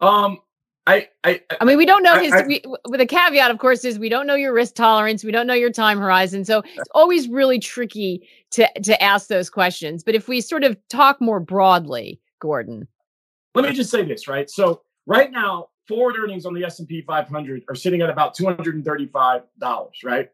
Um, 0.00 0.38
I, 0.86 1.08
I, 1.22 1.40
I 1.60 1.64
mean, 1.64 1.78
we 1.78 1.86
don't 1.86 2.02
know 2.02 2.18
his. 2.18 2.32
I, 2.32 2.42
we, 2.44 2.62
with 2.88 3.00
a 3.00 3.06
caveat, 3.06 3.50
of 3.50 3.58
course, 3.58 3.84
is 3.84 3.98
we 3.98 4.08
don't 4.08 4.26
know 4.26 4.34
your 4.34 4.52
risk 4.52 4.74
tolerance. 4.74 5.22
We 5.22 5.30
don't 5.30 5.46
know 5.46 5.54
your 5.54 5.70
time 5.70 5.98
horizon, 5.98 6.44
so 6.44 6.62
it's 6.74 6.88
always 6.94 7.28
really 7.28 7.60
tricky 7.60 8.28
to 8.52 8.68
to 8.82 9.00
ask 9.00 9.28
those 9.28 9.48
questions. 9.48 10.02
But 10.02 10.16
if 10.16 10.26
we 10.26 10.40
sort 10.40 10.64
of 10.64 10.76
talk 10.88 11.20
more 11.20 11.38
broadly, 11.38 12.20
Gordon, 12.40 12.88
let 13.54 13.64
me 13.64 13.72
just 13.72 13.90
say 13.90 14.04
this, 14.04 14.26
right? 14.26 14.50
So 14.50 14.82
right 15.06 15.30
now, 15.30 15.68
forward 15.88 16.16
earnings 16.18 16.46
on 16.46 16.54
the 16.54 16.64
S&P 16.64 17.02
500 17.02 17.64
are 17.68 17.74
sitting 17.74 18.02
at 18.02 18.10
about 18.10 18.36
$235, 18.36 19.42
right? 20.04 20.30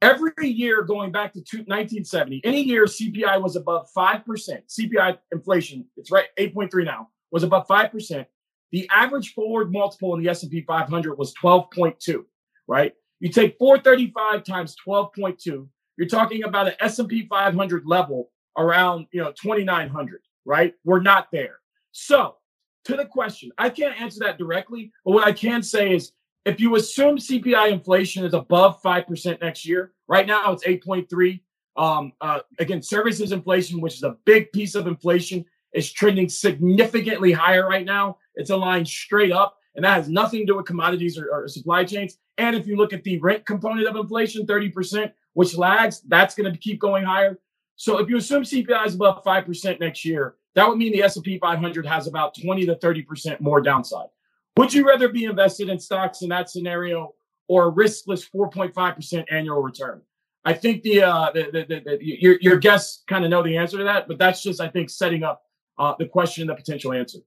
Every 0.00 0.48
year 0.48 0.82
going 0.82 1.12
back 1.12 1.32
to 1.34 1.38
1970, 1.38 2.40
any 2.44 2.62
year 2.62 2.86
CPI 2.86 3.40
was 3.40 3.54
above 3.54 3.88
5%, 3.96 4.24
CPI 4.24 5.18
inflation, 5.30 5.84
it's 5.96 6.10
right 6.10 6.26
8.3 6.38 6.84
now, 6.84 7.08
was 7.30 7.44
above 7.44 7.68
5%. 7.68 8.26
The 8.72 8.88
average 8.90 9.34
forward 9.34 9.70
multiple 9.70 10.14
in 10.14 10.22
the 10.22 10.30
S&P 10.30 10.62
500 10.62 11.16
was 11.16 11.32
12.2, 11.34 12.24
right? 12.66 12.94
You 13.20 13.28
take 13.28 13.56
435 13.58 14.42
times 14.42 14.74
12.2, 14.84 15.68
you're 15.96 16.08
talking 16.08 16.42
about 16.44 16.66
an 16.68 16.74
S&P 16.80 17.28
500 17.28 17.86
level 17.86 18.30
around, 18.58 19.06
you 19.12 19.22
know, 19.22 19.32
2900, 19.32 20.20
right? 20.44 20.74
We're 20.84 21.00
not 21.00 21.28
there. 21.30 21.60
So, 21.92 22.36
to 22.84 22.96
the 22.96 23.04
question, 23.04 23.50
I 23.58 23.70
can't 23.70 24.00
answer 24.00 24.20
that 24.20 24.38
directly, 24.38 24.92
but 25.04 25.12
what 25.12 25.26
I 25.26 25.32
can 25.32 25.62
say 25.62 25.94
is 25.94 26.12
if 26.44 26.60
you 26.60 26.74
assume 26.76 27.18
CPI 27.18 27.70
inflation 27.70 28.24
is 28.24 28.34
above 28.34 28.82
5% 28.82 29.40
next 29.40 29.64
year, 29.64 29.92
right 30.08 30.26
now 30.26 30.52
it's 30.52 30.64
8.3. 30.64 31.40
Um, 31.76 32.12
uh, 32.20 32.40
again, 32.58 32.82
services 32.82 33.32
inflation, 33.32 33.80
which 33.80 33.94
is 33.94 34.02
a 34.02 34.16
big 34.24 34.52
piece 34.52 34.74
of 34.74 34.86
inflation, 34.86 35.44
is 35.72 35.90
trending 35.90 36.28
significantly 36.28 37.32
higher 37.32 37.66
right 37.66 37.86
now. 37.86 38.18
It's 38.34 38.50
aligned 38.50 38.88
straight 38.88 39.32
up, 39.32 39.56
and 39.74 39.84
that 39.84 39.94
has 39.94 40.08
nothing 40.08 40.40
to 40.40 40.46
do 40.46 40.56
with 40.56 40.66
commodities 40.66 41.16
or, 41.16 41.30
or 41.30 41.48
supply 41.48 41.84
chains. 41.84 42.18
And 42.38 42.56
if 42.56 42.66
you 42.66 42.76
look 42.76 42.92
at 42.92 43.04
the 43.04 43.18
rent 43.18 43.46
component 43.46 43.86
of 43.86 43.96
inflation, 43.96 44.46
30%, 44.46 45.12
which 45.34 45.56
lags, 45.56 46.02
that's 46.08 46.34
going 46.34 46.52
to 46.52 46.58
keep 46.58 46.80
going 46.80 47.04
higher. 47.04 47.38
So 47.76 47.98
if 47.98 48.08
you 48.08 48.16
assume 48.16 48.42
CPI 48.42 48.86
is 48.86 48.94
above 48.94 49.24
5% 49.24 49.80
next 49.80 50.04
year, 50.04 50.36
that 50.54 50.68
would 50.68 50.78
mean 50.78 50.92
the 50.92 51.02
S&P 51.02 51.38
500 51.38 51.86
has 51.86 52.06
about 52.06 52.34
20 52.40 52.66
to 52.66 52.76
30% 52.76 53.40
more 53.40 53.60
downside. 53.60 54.08
Would 54.56 54.74
you 54.74 54.86
rather 54.86 55.08
be 55.08 55.24
invested 55.24 55.68
in 55.68 55.78
stocks 55.78 56.22
in 56.22 56.28
that 56.28 56.50
scenario 56.50 57.14
or 57.48 57.68
a 57.68 57.72
riskless 57.72 58.28
4.5% 58.30 59.24
annual 59.30 59.62
return? 59.62 60.02
I 60.44 60.52
think 60.52 60.82
the, 60.82 61.04
uh, 61.04 61.30
the, 61.32 61.44
the, 61.52 61.80
the, 61.84 61.98
your, 62.00 62.36
your 62.40 62.56
guests 62.58 63.04
kind 63.08 63.24
of 63.24 63.30
know 63.30 63.42
the 63.42 63.56
answer 63.56 63.78
to 63.78 63.84
that, 63.84 64.08
but 64.08 64.18
that's 64.18 64.42
just, 64.42 64.60
I 64.60 64.68
think, 64.68 64.90
setting 64.90 65.22
up 65.22 65.42
uh, 65.78 65.94
the 65.98 66.06
question, 66.06 66.42
and 66.42 66.50
the 66.50 66.54
potential 66.54 66.92
answer. 66.92 67.18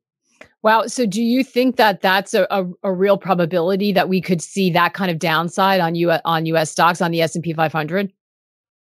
Wow. 0.61 0.87
So, 0.87 1.05
do 1.05 1.21
you 1.21 1.43
think 1.43 1.77
that 1.77 2.01
that's 2.01 2.33
a, 2.33 2.47
a, 2.49 2.65
a, 2.83 2.91
real 2.91 3.17
probability 3.17 3.91
that 3.93 4.09
we 4.09 4.19
could 4.19 4.41
see 4.41 4.69
that 4.71 4.93
kind 4.93 5.09
of 5.09 5.19
downside 5.19 5.79
on 5.79 5.95
U 5.95 6.11
on 6.25 6.45
U.S. 6.47 6.71
stocks 6.71 7.01
on 7.01 7.11
the 7.11 7.21
S 7.21 7.35
and 7.35 7.43
P 7.43 7.53
500? 7.53 8.11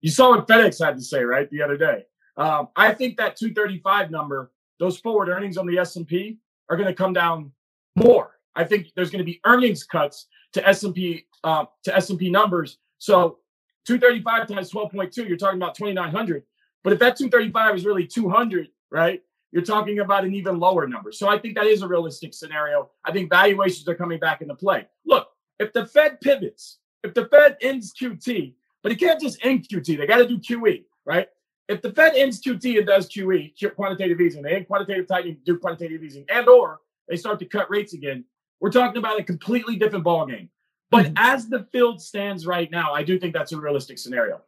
You 0.02 0.12
saw 0.12 0.32
what 0.32 0.48
FedEx 0.48 0.84
had 0.84 0.96
to 0.96 1.02
say, 1.02 1.24
right, 1.24 1.50
the 1.50 1.62
other 1.62 1.78
day. 1.78 2.06
Um, 2.38 2.70
I 2.76 2.94
think 2.94 3.18
that 3.18 3.36
235 3.36 4.12
number, 4.12 4.52
those 4.80 4.98
forward 4.98 5.30
earnings 5.30 5.58
on 5.58 5.66
the 5.66 5.78
S&P 5.78 6.38
are 6.70 6.76
going 6.76 6.88
to 6.88 6.94
come 6.94 7.14
down 7.14 7.52
more. 7.96 8.32
I 8.56 8.64
think 8.64 8.92
there's 8.96 9.10
going 9.10 9.20
to 9.20 9.26
be 9.26 9.40
earnings 9.46 9.84
cuts 9.84 10.28
to 10.54 10.68
S&P 10.68 11.26
uh, 11.44 11.66
to 11.84 11.96
S&P 11.96 12.30
numbers. 12.30 12.78
So 12.98 13.40
235 13.86 14.48
times 14.48 14.72
12.2, 14.72 15.28
you're 15.28 15.38
talking 15.38 15.62
about 15.62 15.76
2,900. 15.76 16.44
But 16.84 16.94
if 16.94 17.00
that 17.00 17.18
235 17.18 17.76
is 17.76 17.86
really 17.86 18.06
200, 18.06 18.68
right? 18.92 19.22
You're 19.52 19.64
talking 19.64 20.00
about 20.00 20.26
an 20.26 20.34
even 20.34 20.60
lower 20.60 20.88
number. 20.88 21.12
So 21.12 21.30
I 21.30 21.38
think 21.38 21.56
that 21.56 21.66
is 21.66 21.82
a 21.82 21.88
realistic 21.88 22.34
scenario. 22.34 22.90
I 23.04 23.12
think 23.12 23.30
valuations 23.30 23.88
are 23.88 23.96
coming 23.96 24.20
back 24.20 24.42
into 24.42 24.56
play. 24.56 24.88
Look, 25.06 25.30
if 25.60 25.72
the 25.74 25.86
Fed 25.86 26.20
pivots, 26.22 26.80
if 27.04 27.14
the 27.14 27.28
Fed 27.28 27.58
ends 27.62 27.94
QT, 28.00 28.54
but 28.84 28.92
it 28.92 29.00
can't 29.00 29.20
just 29.20 29.44
end 29.44 29.68
QT, 29.68 29.98
they 29.98 30.06
got 30.06 30.18
to 30.18 30.28
do 30.28 30.38
QE, 30.38 30.84
right? 31.06 31.28
If 31.68 31.82
the 31.82 31.92
Fed 31.92 32.16
ends 32.16 32.42
QT 32.42 32.78
and 32.78 32.88
does 32.88 33.10
QE, 33.10 33.54
quantitative 33.76 34.22
easing, 34.22 34.44
they 34.44 34.56
end 34.56 34.68
quantitative 34.68 35.08
tightening, 35.08 35.38
do 35.46 35.58
quantitative 35.58 36.04
easing, 36.04 36.26
and 36.30 36.48
or 36.48 36.82
they 37.08 37.16
start 37.16 37.40
to 37.40 37.46
cut 37.46 37.70
rates 37.70 37.94
again, 37.94 38.24
we're 38.60 38.72
talking 38.72 38.98
about 38.98 39.20
a 39.20 39.24
completely 39.24 39.76
different 39.76 40.06
ballgame. 40.06 40.50
But 40.92 41.08
mm-hmm. 41.08 41.14
as 41.18 41.50
the 41.50 41.68
field 41.72 42.02
stands 42.02 42.46
right 42.46 42.70
now, 42.70 42.94
I 42.94 43.04
do 43.04 43.20
think 43.20 43.34
that's 43.34 43.52
a 43.52 43.60
realistic 43.60 43.98
scenario. 43.98 44.42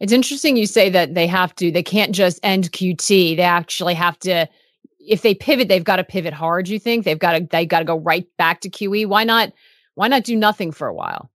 It's 0.00 0.12
interesting 0.12 0.56
you 0.56 0.66
say 0.66 0.90
that 0.90 1.14
they 1.14 1.26
have 1.26 1.54
to, 1.56 1.70
they 1.70 1.82
can't 1.82 2.14
just 2.14 2.40
end 2.42 2.72
QT. 2.72 3.36
They 3.36 3.42
actually 3.42 3.94
have 3.94 4.18
to, 4.20 4.48
if 4.98 5.22
they 5.22 5.34
pivot, 5.34 5.68
they've 5.68 5.84
got 5.84 5.96
to 5.96 6.04
pivot 6.04 6.34
hard, 6.34 6.68
you 6.68 6.78
think? 6.78 7.04
They've 7.04 7.18
got 7.18 7.32
to 7.32 7.46
they 7.50 7.64
got 7.64 7.80
to 7.80 7.84
go 7.84 7.98
right 7.98 8.26
back 8.36 8.60
to 8.60 8.70
QE. 8.70 9.06
Why 9.06 9.24
not 9.24 9.52
why 9.94 10.08
not 10.08 10.24
do 10.24 10.36
nothing 10.36 10.72
for 10.72 10.86
a 10.86 10.94
while? 10.94 11.30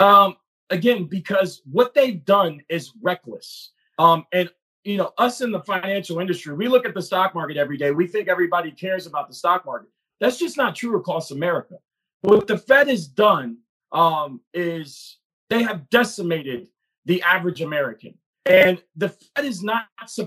Um, 0.00 0.36
again 0.70 1.04
because 1.04 1.62
what 1.70 1.94
they've 1.94 2.24
done 2.24 2.60
is 2.68 2.92
reckless. 3.02 3.72
Um, 3.98 4.24
and 4.32 4.50
you 4.84 4.96
know, 4.96 5.12
us 5.18 5.40
in 5.40 5.50
the 5.50 5.60
financial 5.60 6.20
industry, 6.20 6.54
we 6.54 6.68
look 6.68 6.86
at 6.86 6.94
the 6.94 7.02
stock 7.02 7.34
market 7.34 7.56
every 7.56 7.76
day. 7.76 7.90
We 7.90 8.06
think 8.06 8.28
everybody 8.28 8.70
cares 8.70 9.06
about 9.06 9.28
the 9.28 9.34
stock 9.34 9.66
market. 9.66 9.88
That's 10.20 10.38
just 10.38 10.56
not 10.56 10.76
true 10.76 10.96
across 10.96 11.32
America. 11.32 11.74
What 12.22 12.46
the 12.46 12.56
Fed 12.56 12.88
has 12.88 13.08
done 13.08 13.58
um, 13.90 14.40
is 14.54 15.18
they 15.50 15.62
have 15.62 15.90
decimated 15.90 16.68
the 17.04 17.20
average 17.22 17.62
American. 17.62 18.14
And 18.46 18.80
the 18.94 19.08
Fed 19.08 19.44
is 19.44 19.62
not, 19.62 19.86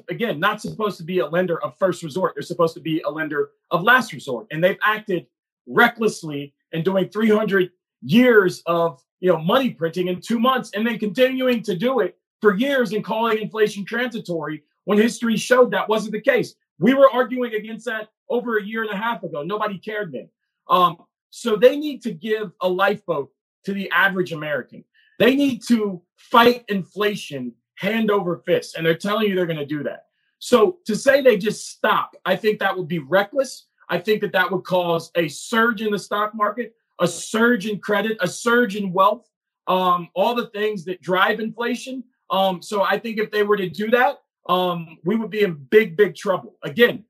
again, 0.09 0.41
not 0.41 0.61
supposed 0.61 0.97
to 0.97 1.03
be 1.03 1.19
a 1.19 1.25
lender 1.25 1.63
of 1.63 1.77
first 1.77 2.03
resort. 2.03 2.33
They're 2.35 2.41
supposed 2.41 2.73
to 2.73 2.81
be 2.81 3.01
a 3.01 3.09
lender 3.09 3.51
of 3.71 3.83
last 3.83 4.11
resort. 4.11 4.47
And 4.51 4.61
they've 4.61 4.77
acted 4.83 5.27
recklessly 5.67 6.53
and 6.73 6.83
doing 6.83 7.07
300 7.07 7.71
years 8.01 8.61
of 8.65 9.01
you 9.19 9.31
know, 9.31 9.39
money 9.39 9.71
printing 9.71 10.07
in 10.07 10.21
two 10.21 10.39
months 10.39 10.71
and 10.73 10.85
then 10.85 10.97
continuing 10.97 11.61
to 11.63 11.75
do 11.75 11.99
it 11.99 12.17
for 12.41 12.55
years 12.55 12.93
and 12.93 13.03
calling 13.03 13.39
inflation 13.39 13.83
transitory 13.83 14.63
when 14.85 14.97
history 14.97 15.35
showed 15.35 15.71
that 15.71 15.89
wasn't 15.89 16.11
the 16.11 16.21
case. 16.21 16.55
We 16.79 16.93
were 16.93 17.09
arguing 17.11 17.53
against 17.53 17.85
that 17.85 18.09
over 18.29 18.57
a 18.57 18.63
year 18.63 18.83
and 18.83 18.91
a 18.91 18.97
half 18.97 19.23
ago. 19.23 19.43
Nobody 19.43 19.77
cared 19.77 20.13
then. 20.13 20.29
Um, 20.69 20.97
so 21.29 21.55
they 21.55 21.75
need 21.75 22.01
to 22.03 22.11
give 22.11 22.51
a 22.61 22.69
lifeboat 22.69 23.29
to 23.65 23.73
the 23.73 23.91
average 23.91 24.31
American. 24.31 24.85
They 25.19 25.35
need 25.35 25.61
to 25.67 26.01
fight 26.15 26.63
inflation 26.69 27.53
hand 27.75 28.09
over 28.09 28.37
fist. 28.45 28.75
And 28.77 28.85
they're 28.85 28.95
telling 28.95 29.27
you 29.27 29.35
they're 29.35 29.45
going 29.45 29.57
to 29.57 29.65
do 29.65 29.83
that. 29.83 30.05
So 30.39 30.77
to 30.85 30.95
say 30.95 31.21
they 31.21 31.37
just 31.37 31.69
stop, 31.69 32.15
I 32.25 32.37
think 32.37 32.59
that 32.59 32.77
would 32.77 32.87
be 32.87 32.99
reckless. 32.99 33.67
I 33.89 33.97
think 33.99 34.21
that 34.21 34.31
that 34.31 34.49
would 34.49 34.63
cause 34.63 35.11
a 35.15 35.27
surge 35.27 35.81
in 35.81 35.91
the 35.91 35.99
stock 35.99 36.33
market 36.33 36.73
a 36.99 37.07
surge 37.07 37.65
in 37.65 37.79
credit, 37.79 38.17
a 38.21 38.27
surge 38.27 38.75
in 38.75 38.91
wealth, 38.91 39.27
um, 39.67 40.09
all 40.15 40.35
the 40.35 40.47
things 40.47 40.85
that 40.85 41.01
drive 41.01 41.39
inflation. 41.39 42.03
Um, 42.29 42.61
so 42.61 42.83
I 42.83 42.99
think 42.99 43.17
if 43.17 43.31
they 43.31 43.43
were 43.43 43.57
to 43.57 43.69
do 43.69 43.89
that, 43.91 44.21
um, 44.47 44.97
we 45.03 45.15
would 45.15 45.29
be 45.29 45.43
in 45.43 45.55
big, 45.55 45.95
big 45.95 46.15
trouble. 46.15 46.55
Again, 46.63 47.05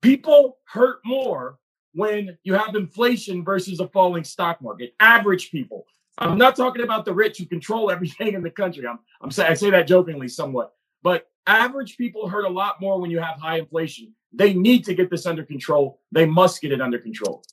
people 0.00 0.58
hurt 0.64 1.00
more 1.04 1.58
when 1.94 2.36
you 2.42 2.54
have 2.54 2.74
inflation 2.74 3.44
versus 3.44 3.80
a 3.80 3.88
falling 3.88 4.24
stock 4.24 4.60
market. 4.62 4.94
Average 4.98 5.50
people. 5.50 5.86
I'm 6.18 6.38
not 6.38 6.56
talking 6.56 6.82
about 6.82 7.04
the 7.04 7.14
rich 7.14 7.38
who 7.38 7.46
control 7.46 7.90
everything 7.90 8.34
in 8.34 8.42
the 8.42 8.50
country. 8.50 8.86
I'm, 8.86 8.98
I'm 9.20 9.30
saying 9.30 9.50
I 9.50 9.54
say 9.54 9.70
that 9.70 9.86
jokingly 9.86 10.28
somewhat, 10.28 10.72
but 11.02 11.28
average 11.46 11.96
people 11.96 12.28
hurt 12.28 12.44
a 12.44 12.50
lot 12.50 12.80
more 12.80 13.00
when 13.00 13.10
you 13.10 13.18
have 13.18 13.38
high 13.38 13.58
inflation. 13.58 14.14
They 14.32 14.54
need 14.54 14.84
to 14.84 14.94
get 14.94 15.10
this 15.10 15.26
under 15.26 15.44
control. 15.44 16.00
They 16.12 16.26
must 16.26 16.60
get 16.60 16.72
it 16.72 16.80
under 16.80 16.98
control. 16.98 17.44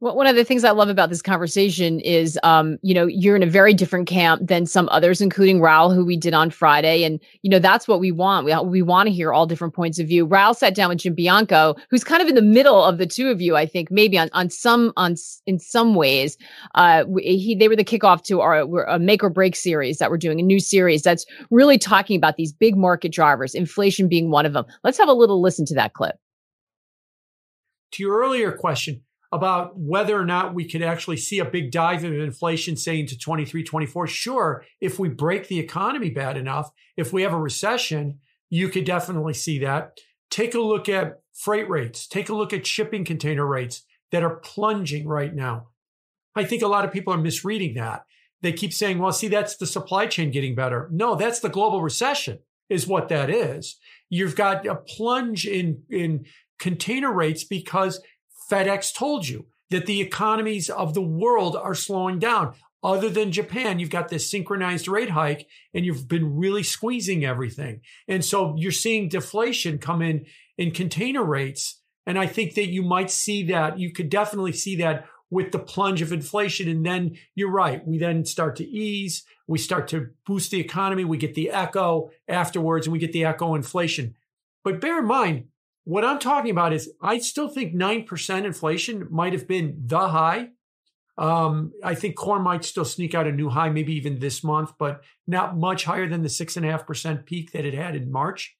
One 0.00 0.28
of 0.28 0.36
the 0.36 0.44
things 0.44 0.62
I 0.62 0.70
love 0.70 0.88
about 0.88 1.08
this 1.08 1.20
conversation 1.20 1.98
is, 1.98 2.38
um, 2.44 2.78
you 2.82 2.94
know, 2.94 3.06
you're 3.06 3.34
in 3.34 3.42
a 3.42 3.50
very 3.50 3.74
different 3.74 4.06
camp 4.06 4.46
than 4.46 4.64
some 4.64 4.88
others, 4.90 5.20
including 5.20 5.60
Raoul, 5.60 5.92
who 5.92 6.04
we 6.04 6.16
did 6.16 6.34
on 6.34 6.50
Friday, 6.50 7.02
and 7.02 7.18
you 7.42 7.50
know 7.50 7.58
that's 7.58 7.88
what 7.88 7.98
we 7.98 8.12
want. 8.12 8.44
We 8.44 8.54
we 8.68 8.80
want 8.80 9.08
to 9.08 9.12
hear 9.12 9.32
all 9.32 9.44
different 9.44 9.74
points 9.74 9.98
of 9.98 10.06
view. 10.06 10.24
Raoul 10.24 10.54
sat 10.54 10.76
down 10.76 10.90
with 10.90 10.98
Jim 10.98 11.14
Bianco, 11.14 11.74
who's 11.90 12.04
kind 12.04 12.22
of 12.22 12.28
in 12.28 12.36
the 12.36 12.42
middle 12.42 12.84
of 12.84 12.98
the 12.98 13.06
two 13.06 13.28
of 13.28 13.40
you, 13.40 13.56
I 13.56 13.66
think, 13.66 13.90
maybe 13.90 14.16
on 14.16 14.30
on 14.34 14.50
some 14.50 14.92
on 14.96 15.16
in 15.46 15.58
some 15.58 15.96
ways. 15.96 16.38
Uh, 16.76 17.04
he 17.18 17.56
they 17.56 17.66
were 17.66 17.74
the 17.74 17.84
kickoff 17.84 18.22
to 18.26 18.40
our 18.40 18.60
a 18.84 19.00
make 19.00 19.24
or 19.24 19.30
break 19.30 19.56
series 19.56 19.98
that 19.98 20.12
we're 20.12 20.16
doing, 20.16 20.38
a 20.38 20.44
new 20.44 20.60
series 20.60 21.02
that's 21.02 21.26
really 21.50 21.76
talking 21.76 22.16
about 22.16 22.36
these 22.36 22.52
big 22.52 22.76
market 22.76 23.10
drivers, 23.10 23.52
inflation 23.52 24.06
being 24.06 24.30
one 24.30 24.46
of 24.46 24.52
them. 24.52 24.64
Let's 24.84 24.98
have 24.98 25.08
a 25.08 25.12
little 25.12 25.42
listen 25.42 25.66
to 25.66 25.74
that 25.74 25.94
clip. 25.94 26.14
To 27.92 28.02
your 28.04 28.16
earlier 28.20 28.52
question 28.52 29.02
about 29.30 29.78
whether 29.78 30.18
or 30.18 30.24
not 30.24 30.54
we 30.54 30.66
could 30.66 30.82
actually 30.82 31.18
see 31.18 31.38
a 31.38 31.44
big 31.44 31.70
dive 31.70 32.04
in 32.04 32.18
inflation, 32.18 32.76
say 32.76 32.98
into 32.98 33.18
23, 33.18 33.62
24. 33.62 34.06
Sure, 34.06 34.64
if 34.80 34.98
we 34.98 35.08
break 35.08 35.48
the 35.48 35.58
economy 35.58 36.10
bad 36.10 36.36
enough, 36.36 36.70
if 36.96 37.12
we 37.12 37.22
have 37.22 37.34
a 37.34 37.38
recession, 37.38 38.18
you 38.48 38.68
could 38.68 38.84
definitely 38.84 39.34
see 39.34 39.58
that. 39.58 39.98
Take 40.30 40.54
a 40.54 40.60
look 40.60 40.88
at 40.88 41.20
freight 41.34 41.68
rates, 41.68 42.06
take 42.06 42.28
a 42.28 42.34
look 42.34 42.52
at 42.52 42.66
shipping 42.66 43.04
container 43.04 43.46
rates 43.46 43.82
that 44.10 44.22
are 44.22 44.36
plunging 44.36 45.06
right 45.06 45.34
now. 45.34 45.68
I 46.34 46.44
think 46.44 46.62
a 46.62 46.68
lot 46.68 46.84
of 46.84 46.92
people 46.92 47.12
are 47.12 47.18
misreading 47.18 47.74
that. 47.74 48.04
They 48.40 48.52
keep 48.52 48.72
saying, 48.72 48.98
well, 48.98 49.12
see, 49.12 49.28
that's 49.28 49.56
the 49.56 49.66
supply 49.66 50.06
chain 50.06 50.30
getting 50.30 50.54
better. 50.54 50.88
No, 50.92 51.16
that's 51.16 51.40
the 51.40 51.48
global 51.48 51.82
recession, 51.82 52.38
is 52.68 52.86
what 52.86 53.08
that 53.08 53.28
is. 53.28 53.78
You've 54.08 54.36
got 54.36 54.64
a 54.66 54.76
plunge 54.76 55.46
in, 55.46 55.82
in 55.90 56.24
container 56.58 57.12
rates 57.12 57.44
because 57.44 58.00
FedEx 58.50 58.94
told 58.94 59.28
you 59.28 59.46
that 59.70 59.86
the 59.86 60.00
economies 60.00 60.70
of 60.70 60.94
the 60.94 61.02
world 61.02 61.56
are 61.56 61.74
slowing 61.74 62.18
down. 62.18 62.54
Other 62.82 63.10
than 63.10 63.32
Japan, 63.32 63.78
you've 63.78 63.90
got 63.90 64.08
this 64.08 64.30
synchronized 64.30 64.86
rate 64.86 65.10
hike 65.10 65.48
and 65.74 65.84
you've 65.84 66.06
been 66.06 66.36
really 66.36 66.62
squeezing 66.62 67.24
everything. 67.24 67.80
And 68.06 68.24
so 68.24 68.54
you're 68.56 68.70
seeing 68.72 69.08
deflation 69.08 69.78
come 69.78 70.00
in 70.00 70.26
in 70.56 70.70
container 70.70 71.24
rates. 71.24 71.80
And 72.06 72.18
I 72.18 72.26
think 72.26 72.54
that 72.54 72.68
you 72.68 72.82
might 72.82 73.10
see 73.10 73.42
that. 73.44 73.78
You 73.78 73.92
could 73.92 74.08
definitely 74.08 74.52
see 74.52 74.76
that 74.76 75.06
with 75.28 75.50
the 75.52 75.58
plunge 75.58 76.00
of 76.02 76.12
inflation. 76.12 76.68
And 76.68 76.86
then 76.86 77.16
you're 77.34 77.50
right. 77.50 77.86
We 77.86 77.98
then 77.98 78.24
start 78.24 78.56
to 78.56 78.64
ease. 78.64 79.24
We 79.46 79.58
start 79.58 79.88
to 79.88 80.10
boost 80.24 80.52
the 80.52 80.60
economy. 80.60 81.04
We 81.04 81.18
get 81.18 81.34
the 81.34 81.50
echo 81.50 82.10
afterwards 82.28 82.86
and 82.86 82.92
we 82.92 82.98
get 83.00 83.12
the 83.12 83.24
echo 83.24 83.56
inflation. 83.56 84.16
But 84.62 84.80
bear 84.80 85.00
in 85.00 85.06
mind, 85.06 85.48
what 85.88 86.04
I'm 86.04 86.18
talking 86.18 86.50
about 86.50 86.74
is 86.74 86.92
I 87.00 87.16
still 87.16 87.48
think 87.48 87.74
9% 87.74 88.44
inflation 88.44 89.06
might 89.10 89.32
have 89.32 89.48
been 89.48 89.84
the 89.86 90.08
high. 90.08 90.50
Um, 91.16 91.72
I 91.82 91.94
think 91.94 92.14
core 92.14 92.38
might 92.38 92.62
still 92.66 92.84
sneak 92.84 93.14
out 93.14 93.26
a 93.26 93.32
new 93.32 93.48
high, 93.48 93.70
maybe 93.70 93.94
even 93.94 94.18
this 94.18 94.44
month, 94.44 94.74
but 94.78 95.02
not 95.26 95.56
much 95.56 95.84
higher 95.84 96.06
than 96.06 96.20
the 96.20 96.28
6.5% 96.28 97.24
peak 97.24 97.52
that 97.52 97.64
it 97.64 97.72
had 97.72 97.96
in 97.96 98.12
March. 98.12 98.54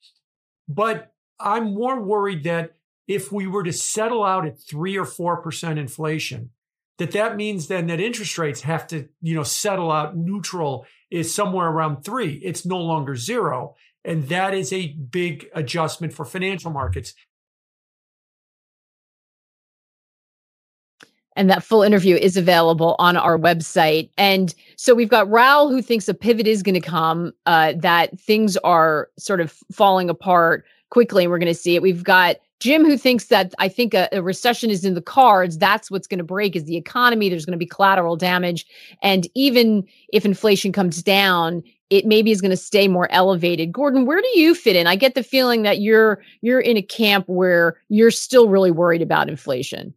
But 0.67 1.13
I'm 1.39 1.75
more 1.75 2.03
worried 2.03 2.45
that 2.45 2.77
if 3.07 3.31
we 3.31 3.47
were 3.47 3.63
to 3.63 3.75
settle 3.75 4.25
out 4.25 4.47
at 4.47 4.59
3 4.59 4.97
or 4.97 5.05
4% 5.05 5.77
inflation, 5.77 6.49
that 6.97 7.13
that 7.13 7.37
means 7.37 7.69
then 7.69 7.89
that 7.89 8.01
interest 8.01 8.39
rates 8.39 8.63
have 8.63 8.87
to, 8.87 9.07
you 9.21 9.35
know, 9.35 9.43
settle 9.43 9.93
out 9.93 10.17
neutral 10.17 10.87
is 11.11 11.35
somewhere 11.35 11.69
around 11.69 12.05
3. 12.05 12.37
It's 12.43 12.65
no 12.65 12.79
longer 12.79 13.17
0. 13.17 13.77
And 14.05 14.29
that 14.29 14.55
is 14.55 14.73
a 14.73 14.89
big 14.89 15.49
adjustment 15.55 16.13
for 16.13 16.25
financial 16.25 16.71
markets. 16.71 17.15
And 21.37 21.49
that 21.51 21.63
full 21.63 21.83
interview 21.83 22.17
is 22.17 22.37
available 22.37 22.97
on 22.99 23.17
our 23.17 23.39
website. 23.39 24.11
And 24.19 24.53
so 24.77 24.93
we've 24.93 25.09
got 25.09 25.31
Raoul 25.31 25.71
who 25.71 25.81
thinks 25.81 26.09
a 26.09 26.15
pivot 26.15 26.49
is 26.49 26.65
going 26.65 26.75
to 26.75 26.81
come, 26.81 27.33
uh, 27.47 27.75
that 27.77 28.19
things 28.19 28.57
are 28.59 29.09
sort 29.19 29.41
of 29.41 29.53
falling 29.71 30.11
apart 30.11 30.65
quickly, 30.91 31.25
and 31.25 31.31
we're 31.31 31.39
going 31.39 31.47
to 31.47 31.55
see 31.55 31.77
it. 31.77 31.83
We've 31.83 32.03
got 32.03 32.39
Jim, 32.61 32.85
who 32.85 32.99
thinks 32.99 33.27
that 33.27 33.55
I 33.61 33.69
think 33.69 33.95
a, 33.95 34.09
a 34.11 34.21
recession 34.21 34.69
is 34.69 34.85
in 34.85 34.95
the 34.95 35.01
cards. 35.01 35.59
That's 35.59 35.93
what's 35.93 36.09
going 36.09 36.19
to 36.19 36.25
break 36.25 36.57
is 36.57 36.65
the 36.65 36.77
economy. 36.77 37.29
There's 37.29 37.47
going 37.47 37.53
to 37.53 37.59
be 37.59 37.67
collateral 37.67 38.17
damage. 38.17 38.67
And 39.01 39.29
even 39.35 39.87
if 40.13 40.25
inflation 40.25 40.73
comes 40.73 41.03
down, 41.05 41.63
it 41.91 42.07
maybe 42.07 42.31
is 42.31 42.41
going 42.41 42.51
to 42.51 42.57
stay 42.57 42.89
more 42.89 43.11
elevated. 43.11 43.73
Gordon, 43.73 44.05
where 44.05 44.21
do 44.21 44.39
you 44.39 44.55
fit 44.55 44.77
in? 44.77 44.87
I 44.87 44.97
get 44.97 45.15
the 45.15 45.23
feeling 45.23 45.63
that 45.63 45.81
you're 45.81 46.23
you're 46.43 46.61
in 46.61 46.77
a 46.77 46.83
camp 46.83 47.29
where 47.29 47.81
you're 47.89 48.11
still 48.11 48.49
really 48.49 48.71
worried 48.71 49.03
about 49.03 49.29
inflation. 49.29 49.95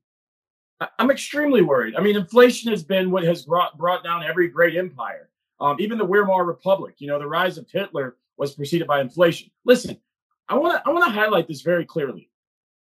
I'm 0.98 1.12
extremely 1.12 1.62
worried. 1.62 1.96
I 1.96 2.02
mean, 2.02 2.16
inflation 2.16 2.72
has 2.72 2.84
been 2.84 3.12
what 3.12 3.24
has 3.24 3.44
brought 3.46 3.78
brought 3.78 4.04
down 4.04 4.24
every 4.24 4.48
great 4.48 4.76
empire. 4.76 5.30
Um, 5.60 5.78
even 5.80 5.98
the 5.98 6.06
Weimar 6.06 6.44
Republic, 6.44 6.96
you 6.98 7.08
know, 7.08 7.20
the 7.20 7.28
rise 7.28 7.58
of 7.58 7.70
Hitler 7.70 8.16
was 8.38 8.56
preceded 8.56 8.88
by 8.88 9.00
inflation. 9.00 9.52
Listen, 9.64 9.98
I 10.50 10.56
want 10.56 10.82
to 10.82 10.90
I 10.90 10.92
want 10.92 11.06
to 11.06 11.12
highlight 11.12 11.48
this 11.48 11.62
very 11.62 11.86
clearly. 11.86 12.30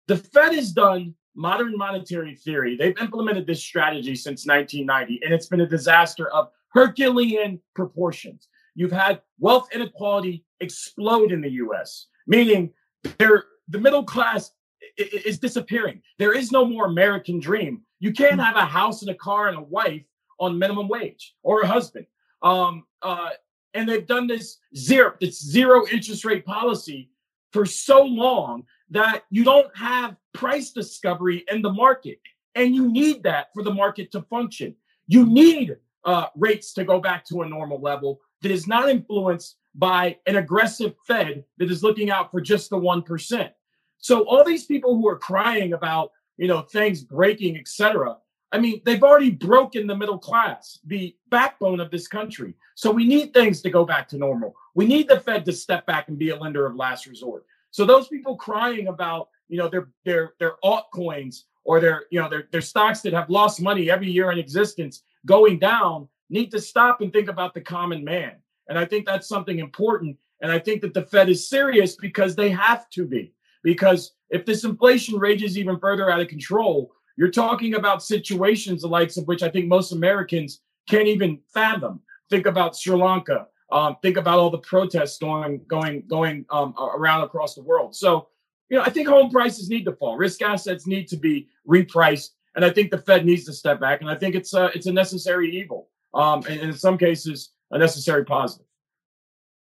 The 0.08 0.18
Fed 0.18 0.54
has 0.54 0.72
done 0.72 1.14
modern 1.36 1.78
monetary 1.78 2.36
theory. 2.36 2.76
They've 2.76 2.98
implemented 3.00 3.46
this 3.46 3.62
strategy 3.62 4.16
since 4.16 4.46
1990, 4.46 5.24
and 5.24 5.34
it's 5.34 5.48
been 5.48 5.62
a 5.62 5.68
disaster 5.68 6.30
of 6.30 6.50
Herculean 6.70 7.62
proportions. 7.76 8.48
You've 8.76 8.92
had 8.92 9.22
wealth 9.40 9.70
inequality 9.74 10.46
explode 10.60 11.32
in 11.32 11.42
the 11.42 11.52
US, 11.52 12.08
meaning 12.28 12.72
there, 13.18 13.46
the 13.68 13.80
middle 13.80 14.04
class 14.04 14.52
is 14.98 15.40
disappearing. 15.40 16.02
There 16.20 16.34
is 16.34 16.52
no 16.52 16.66
more 16.66 16.86
American 16.86 17.40
dream. 17.40 17.82
You 18.00 18.14
can't 18.14 18.40
have 18.40 18.56
a 18.56 18.66
house 18.66 19.02
and 19.02 19.12
a 19.12 19.16
car 19.16 19.48
and 19.48 19.58
a 19.58 19.62
wife 19.62 20.04
on 20.40 20.60
minimum 20.60 20.88
wage 20.88 21.36
or 21.44 21.62
a 21.62 21.68
husband. 21.68 22.06
Um, 22.42 22.86
uh, 23.02 23.30
and 23.74 23.88
they've 23.88 24.06
done 24.06 24.28
this 24.28 24.60
zero, 24.76 25.14
it's 25.20 25.44
zero 25.44 25.86
interest 25.92 26.26
rate 26.26 26.46
policy 26.46 27.10
for 27.52 27.66
so 27.66 28.04
long 28.04 28.66
that 28.90 29.24
you 29.30 29.44
don't 29.44 29.76
have 29.76 30.16
price 30.34 30.72
discovery 30.72 31.44
in 31.50 31.62
the 31.62 31.72
market. 31.72 32.20
And 32.56 32.76
you 32.76 32.92
need 32.92 33.24
that 33.24 33.48
for 33.54 33.64
the 33.64 33.74
market 33.74 34.12
to 34.12 34.22
function. 34.24 34.76
You 35.08 35.26
need 35.26 35.78
uh, 36.06 36.28
rates 36.36 36.74
to 36.74 36.84
go 36.84 37.00
back 37.00 37.26
to 37.26 37.42
a 37.42 37.50
normal 37.50 37.80
level 37.80 38.20
that 38.44 38.52
is 38.52 38.68
not 38.68 38.90
influenced 38.90 39.56
by 39.74 40.18
an 40.28 40.36
aggressive 40.36 40.94
Fed 41.08 41.44
that 41.58 41.72
is 41.72 41.82
looking 41.82 42.12
out 42.12 42.30
for 42.30 42.40
just 42.40 42.70
the 42.70 42.78
1%. 42.78 43.50
So 43.98 44.24
all 44.28 44.44
these 44.44 44.66
people 44.66 44.96
who 44.96 45.08
are 45.08 45.18
crying 45.18 45.74
about, 45.74 46.12
you 46.38 46.48
know, 46.48 46.62
things 46.62 47.04
breaking, 47.04 47.58
etc. 47.58 48.18
I 48.52 48.60
mean, 48.60 48.82
they've 48.86 49.02
already 49.02 49.32
broken 49.32 49.88
the 49.88 49.98
middle 49.98 50.20
class, 50.20 50.78
the 50.86 51.16
backbone 51.30 51.80
of 51.80 51.90
this 51.90 52.08
country. 52.08 52.54
So 52.76 52.92
we 52.92 53.08
need 53.08 53.34
things 53.34 53.62
to 53.62 53.70
go 53.70 53.86
back 53.86 54.08
to 54.10 54.18
normal. 54.18 54.54
We 54.76 54.86
need 54.86 55.08
the 55.08 55.20
Fed 55.20 55.46
to 55.46 55.54
step 55.54 55.86
back 55.88 56.10
and 56.10 56.20
be 56.20 56.30
a 56.30 56.36
lender 56.36 56.66
of 56.66 56.76
last 56.76 57.08
resort. 57.08 57.46
So 57.72 57.86
those 57.86 58.08
people 58.08 58.36
crying 58.36 58.88
about, 58.88 59.30
you 59.48 59.58
know, 59.58 59.70
their 59.70 59.90
their 60.06 60.34
their 60.38 60.56
altcoins 60.64 61.44
or 61.64 61.80
their, 61.80 62.06
you 62.12 62.20
know, 62.20 62.30
their 62.30 62.48
their 62.52 62.62
stocks 62.62 63.02
that 63.02 63.14
have 63.14 63.30
lost 63.30 63.62
money 63.62 63.90
every 63.90 64.12
year 64.12 64.32
in 64.32 64.38
existence 64.38 65.04
going 65.26 65.58
down 65.58 66.08
need 66.30 66.52
to 66.52 66.62
stop 66.62 67.02
and 67.02 67.12
think 67.12 67.30
about 67.30 67.54
the 67.54 67.62
common 67.62 68.04
man. 68.04 68.34
And 68.68 68.78
I 68.78 68.86
think 68.86 69.06
that's 69.06 69.28
something 69.28 69.60
important. 69.60 70.18
And 70.42 70.52
I 70.52 70.60
think 70.60 70.82
that 70.82 70.94
the 70.94 71.04
Fed 71.04 71.30
is 71.30 71.48
serious 71.48 71.96
because 71.96 72.36
they 72.36 72.50
have 72.50 72.90
to 72.92 73.06
be. 73.06 73.34
Because 73.64 74.14
if 74.30 74.46
this 74.46 74.64
inflation 74.64 75.18
rages 75.18 75.58
even 75.58 75.80
further 75.80 76.10
out 76.10 76.20
of 76.20 76.28
control, 76.28 76.92
you're 77.16 77.32
talking 77.32 77.76
about 77.76 78.04
situations 78.04 78.82
the 78.82 78.88
likes 78.88 79.18
of 79.18 79.28
which 79.28 79.44
I 79.44 79.50
think 79.50 79.68
most 79.68 79.92
Americans 79.92 80.62
can't 80.90 81.08
even 81.08 81.40
fathom. 81.54 82.02
Think 82.30 82.46
about 82.46 82.76
Sri 82.76 82.96
Lanka. 82.96 83.48
Um, 83.72 83.98
think 84.02 84.18
about 84.18 84.40
all 84.40 84.50
the 84.50 84.60
protests 84.60 85.18
going 85.18 85.62
going 85.68 86.04
going 86.08 86.46
um, 86.50 86.76
around 86.78 87.24
across 87.24 87.56
the 87.56 87.64
world. 87.64 87.96
So, 87.96 88.28
you 88.70 88.78
know, 88.78 88.84
I 88.84 88.90
think 88.90 89.08
home 89.08 89.32
prices 89.32 89.70
need 89.70 89.86
to 89.86 89.94
fall. 89.94 90.18
Risk 90.18 90.42
assets 90.42 90.86
need 90.86 91.08
to 91.08 91.18
be 91.18 91.48
repriced, 91.68 92.32
and 92.56 92.64
I 92.64 92.70
think 92.70 92.92
the 92.92 92.98
Fed 92.98 93.26
needs 93.26 93.46
to 93.46 93.54
step 93.54 93.80
back. 93.80 94.02
And 94.02 94.10
I 94.10 94.16
think 94.16 94.36
it's 94.36 94.54
a, 94.54 94.66
it's 94.76 94.86
a 94.86 94.92
necessary 94.92 95.56
evil, 95.56 95.90
um, 96.14 96.44
and, 96.48 96.60
and 96.60 96.70
in 96.72 96.78
some 96.78 96.98
cases, 96.98 97.52
a 97.72 97.78
necessary 97.78 98.26
positive. 98.26 98.66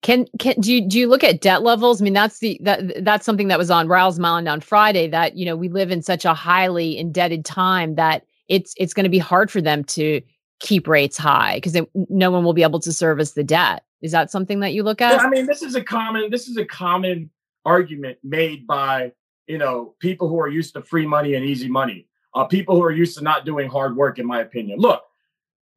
Can 0.01 0.25
can 0.39 0.59
do 0.59 0.73
you 0.73 0.87
do 0.87 0.97
you 0.97 1.07
look 1.07 1.23
at 1.23 1.41
debt 1.41 1.61
levels? 1.61 2.01
I 2.01 2.03
mean, 2.03 2.13
that's 2.13 2.39
the 2.39 2.59
that 2.63 3.03
that's 3.05 3.25
something 3.25 3.49
that 3.49 3.59
was 3.59 3.69
on 3.69 3.87
Raoul's 3.87 4.17
mind 4.17 4.49
on 4.49 4.59
Friday. 4.59 5.07
That 5.07 5.37
you 5.37 5.45
know 5.45 5.55
we 5.55 5.69
live 5.69 5.91
in 5.91 6.01
such 6.01 6.25
a 6.25 6.33
highly 6.33 6.97
indebted 6.97 7.45
time 7.45 7.95
that 7.95 8.25
it's 8.47 8.73
it's 8.77 8.93
going 8.93 9.03
to 9.03 9.09
be 9.09 9.19
hard 9.19 9.51
for 9.51 9.61
them 9.61 9.83
to 9.85 10.21
keep 10.59 10.87
rates 10.87 11.17
high 11.17 11.57
because 11.57 11.77
no 12.09 12.31
one 12.31 12.43
will 12.43 12.53
be 12.53 12.63
able 12.63 12.79
to 12.79 12.91
service 12.91 13.31
the 13.33 13.43
debt. 13.43 13.83
Is 14.01 14.11
that 14.11 14.31
something 14.31 14.59
that 14.61 14.73
you 14.73 14.81
look 14.81 15.01
at? 15.01 15.13
Yeah, 15.13 15.19
I 15.19 15.29
mean, 15.29 15.45
this 15.45 15.61
is 15.61 15.75
a 15.75 15.83
common 15.83 16.31
this 16.31 16.47
is 16.47 16.57
a 16.57 16.65
common 16.65 17.29
argument 17.63 18.17
made 18.23 18.65
by 18.65 19.11
you 19.45 19.59
know 19.59 19.93
people 19.99 20.27
who 20.27 20.39
are 20.39 20.47
used 20.47 20.73
to 20.73 20.81
free 20.81 21.05
money 21.05 21.35
and 21.35 21.45
easy 21.45 21.67
money, 21.67 22.07
uh, 22.33 22.45
people 22.45 22.75
who 22.75 22.83
are 22.83 22.91
used 22.91 23.17
to 23.19 23.23
not 23.23 23.45
doing 23.45 23.69
hard 23.69 23.95
work. 23.95 24.17
In 24.17 24.25
my 24.25 24.41
opinion, 24.41 24.79
look, 24.79 25.03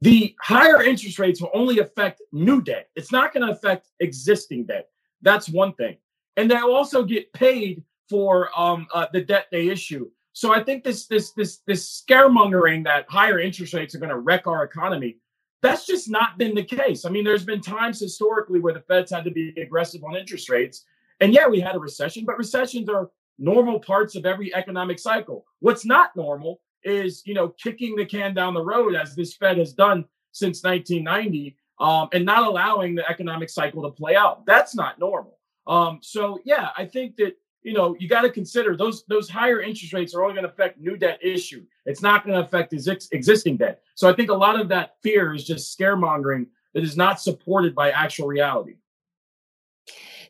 the 0.00 0.34
higher 0.40 0.82
interest 0.82 1.18
rates 1.18 1.40
will 1.40 1.50
only 1.54 1.78
affect 1.78 2.22
new 2.32 2.60
debt. 2.60 2.88
It's 2.96 3.12
not 3.12 3.32
going 3.32 3.46
to 3.46 3.52
affect 3.52 3.88
existing 4.00 4.66
debt. 4.66 4.88
That's 5.22 5.48
one 5.48 5.72
thing. 5.74 5.96
And 6.36 6.50
they'll 6.50 6.74
also 6.74 7.04
get 7.04 7.32
paid 7.32 7.82
for 8.08 8.50
um, 8.58 8.86
uh, 8.92 9.06
the 9.12 9.22
debt 9.22 9.46
they 9.50 9.68
issue. 9.68 10.10
So 10.32 10.52
I 10.52 10.62
think 10.62 10.82
this 10.82 11.06
this 11.06 11.30
this 11.32 11.58
this 11.66 12.04
scaremongering 12.06 12.84
that 12.84 13.06
higher 13.08 13.38
interest 13.38 13.72
rates 13.72 13.94
are 13.94 13.98
going 13.98 14.10
to 14.10 14.18
wreck 14.18 14.46
our 14.46 14.64
economy, 14.64 15.18
that's 15.62 15.86
just 15.86 16.10
not 16.10 16.38
been 16.38 16.54
the 16.54 16.64
case. 16.64 17.04
I 17.04 17.10
mean, 17.10 17.24
there's 17.24 17.44
been 17.44 17.60
times 17.60 18.00
historically 18.00 18.58
where 18.58 18.74
the 18.74 18.80
Feds 18.80 19.12
had 19.12 19.24
to 19.24 19.30
be 19.30 19.54
aggressive 19.60 20.02
on 20.02 20.16
interest 20.16 20.50
rates, 20.50 20.84
and 21.20 21.32
yeah, 21.32 21.46
we 21.46 21.60
had 21.60 21.76
a 21.76 21.78
recession, 21.78 22.24
but 22.24 22.36
recessions 22.36 22.88
are 22.88 23.10
normal 23.38 23.78
parts 23.78 24.16
of 24.16 24.26
every 24.26 24.52
economic 24.54 24.98
cycle. 24.98 25.46
What's 25.60 25.86
not 25.86 26.14
normal 26.16 26.60
is 26.84 27.22
you 27.26 27.34
know 27.34 27.48
kicking 27.48 27.96
the 27.96 28.06
can 28.06 28.34
down 28.34 28.54
the 28.54 28.64
road 28.64 28.94
as 28.94 29.14
this 29.14 29.34
Fed 29.34 29.58
has 29.58 29.72
done 29.72 30.04
since 30.32 30.62
1990, 30.62 31.56
um, 31.80 32.08
and 32.12 32.24
not 32.24 32.46
allowing 32.46 32.94
the 32.94 33.08
economic 33.08 33.50
cycle 33.50 33.82
to 33.82 33.90
play 33.90 34.16
out. 34.16 34.44
That's 34.46 34.74
not 34.74 34.98
normal. 34.98 35.38
Um, 35.66 35.98
so 36.02 36.40
yeah, 36.44 36.70
I 36.76 36.84
think 36.86 37.16
that 37.16 37.36
you 37.64 37.72
know, 37.72 37.96
you 37.98 38.08
got 38.08 38.20
to 38.20 38.30
consider 38.30 38.76
those 38.76 39.04
those 39.06 39.28
higher 39.28 39.60
interest 39.60 39.92
rates 39.92 40.14
are 40.14 40.22
only 40.22 40.34
going 40.34 40.46
to 40.46 40.52
affect 40.52 40.78
new 40.78 40.96
debt 40.96 41.18
issue. 41.22 41.64
It's 41.86 42.02
not 42.02 42.24
going 42.24 42.38
to 42.38 42.46
affect 42.46 42.74
ex- 42.74 43.08
existing 43.10 43.56
debt. 43.56 43.82
So 43.94 44.08
I 44.08 44.12
think 44.12 44.30
a 44.30 44.34
lot 44.34 44.60
of 44.60 44.68
that 44.68 44.96
fear 45.02 45.34
is 45.34 45.44
just 45.44 45.76
scaremongering 45.76 46.46
that 46.74 46.84
is 46.84 46.96
not 46.96 47.20
supported 47.20 47.74
by 47.74 47.90
actual 47.90 48.26
reality. 48.26 48.76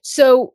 So 0.03 0.55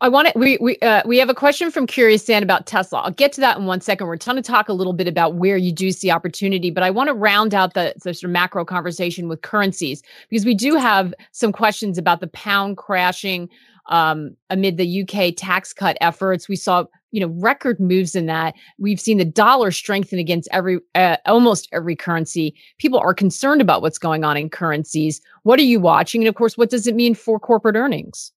I 0.00 0.08
want 0.08 0.28
to 0.28 0.38
we 0.38 0.58
we 0.60 0.78
uh, 0.78 1.02
we 1.06 1.18
have 1.18 1.30
a 1.30 1.34
question 1.34 1.70
from 1.70 1.86
Curious 1.86 2.24
Dan 2.24 2.42
about 2.42 2.66
Tesla. 2.66 3.00
I'll 3.00 3.10
get 3.10 3.32
to 3.34 3.40
that 3.40 3.56
in 3.56 3.66
one 3.66 3.80
second. 3.80 4.06
We're 4.06 4.16
going 4.16 4.36
to 4.36 4.42
talk 4.42 4.68
a 4.68 4.72
little 4.72 4.92
bit 4.92 5.08
about 5.08 5.34
where 5.34 5.56
you 5.56 5.72
do 5.72 5.90
see 5.90 6.10
opportunity, 6.10 6.70
but 6.70 6.82
I 6.82 6.90
want 6.90 7.08
to 7.08 7.14
round 7.14 7.54
out 7.54 7.74
the, 7.74 7.94
the 8.02 8.14
sort 8.14 8.24
of 8.24 8.30
macro 8.30 8.64
conversation 8.64 9.28
with 9.28 9.42
currencies 9.42 10.02
because 10.28 10.44
we 10.44 10.54
do 10.54 10.76
have 10.76 11.14
some 11.32 11.52
questions 11.52 11.98
about 11.98 12.20
the 12.20 12.28
pound 12.28 12.76
crashing 12.76 13.48
um, 13.86 14.36
amid 14.50 14.76
the 14.76 15.02
UK 15.02 15.34
tax 15.36 15.72
cut 15.72 15.96
efforts. 16.00 16.48
We 16.48 16.56
saw, 16.56 16.84
you 17.10 17.20
know, 17.20 17.34
record 17.38 17.80
moves 17.80 18.14
in 18.14 18.26
that. 18.26 18.54
We've 18.78 19.00
seen 19.00 19.18
the 19.18 19.24
dollar 19.24 19.70
strengthen 19.70 20.18
against 20.18 20.48
every, 20.52 20.78
uh, 20.94 21.16
almost 21.26 21.68
every 21.72 21.96
currency. 21.96 22.54
People 22.78 23.00
are 23.00 23.14
concerned 23.14 23.60
about 23.60 23.82
what's 23.82 23.98
going 23.98 24.24
on 24.24 24.36
in 24.36 24.50
currencies. 24.50 25.20
What 25.42 25.58
are 25.58 25.64
you 25.64 25.80
watching? 25.80 26.22
And 26.22 26.28
of 26.28 26.34
course, 26.34 26.56
what 26.56 26.70
does 26.70 26.86
it 26.86 26.94
mean 26.94 27.14
for 27.14 27.40
corporate 27.40 27.76
earnings? 27.76 28.32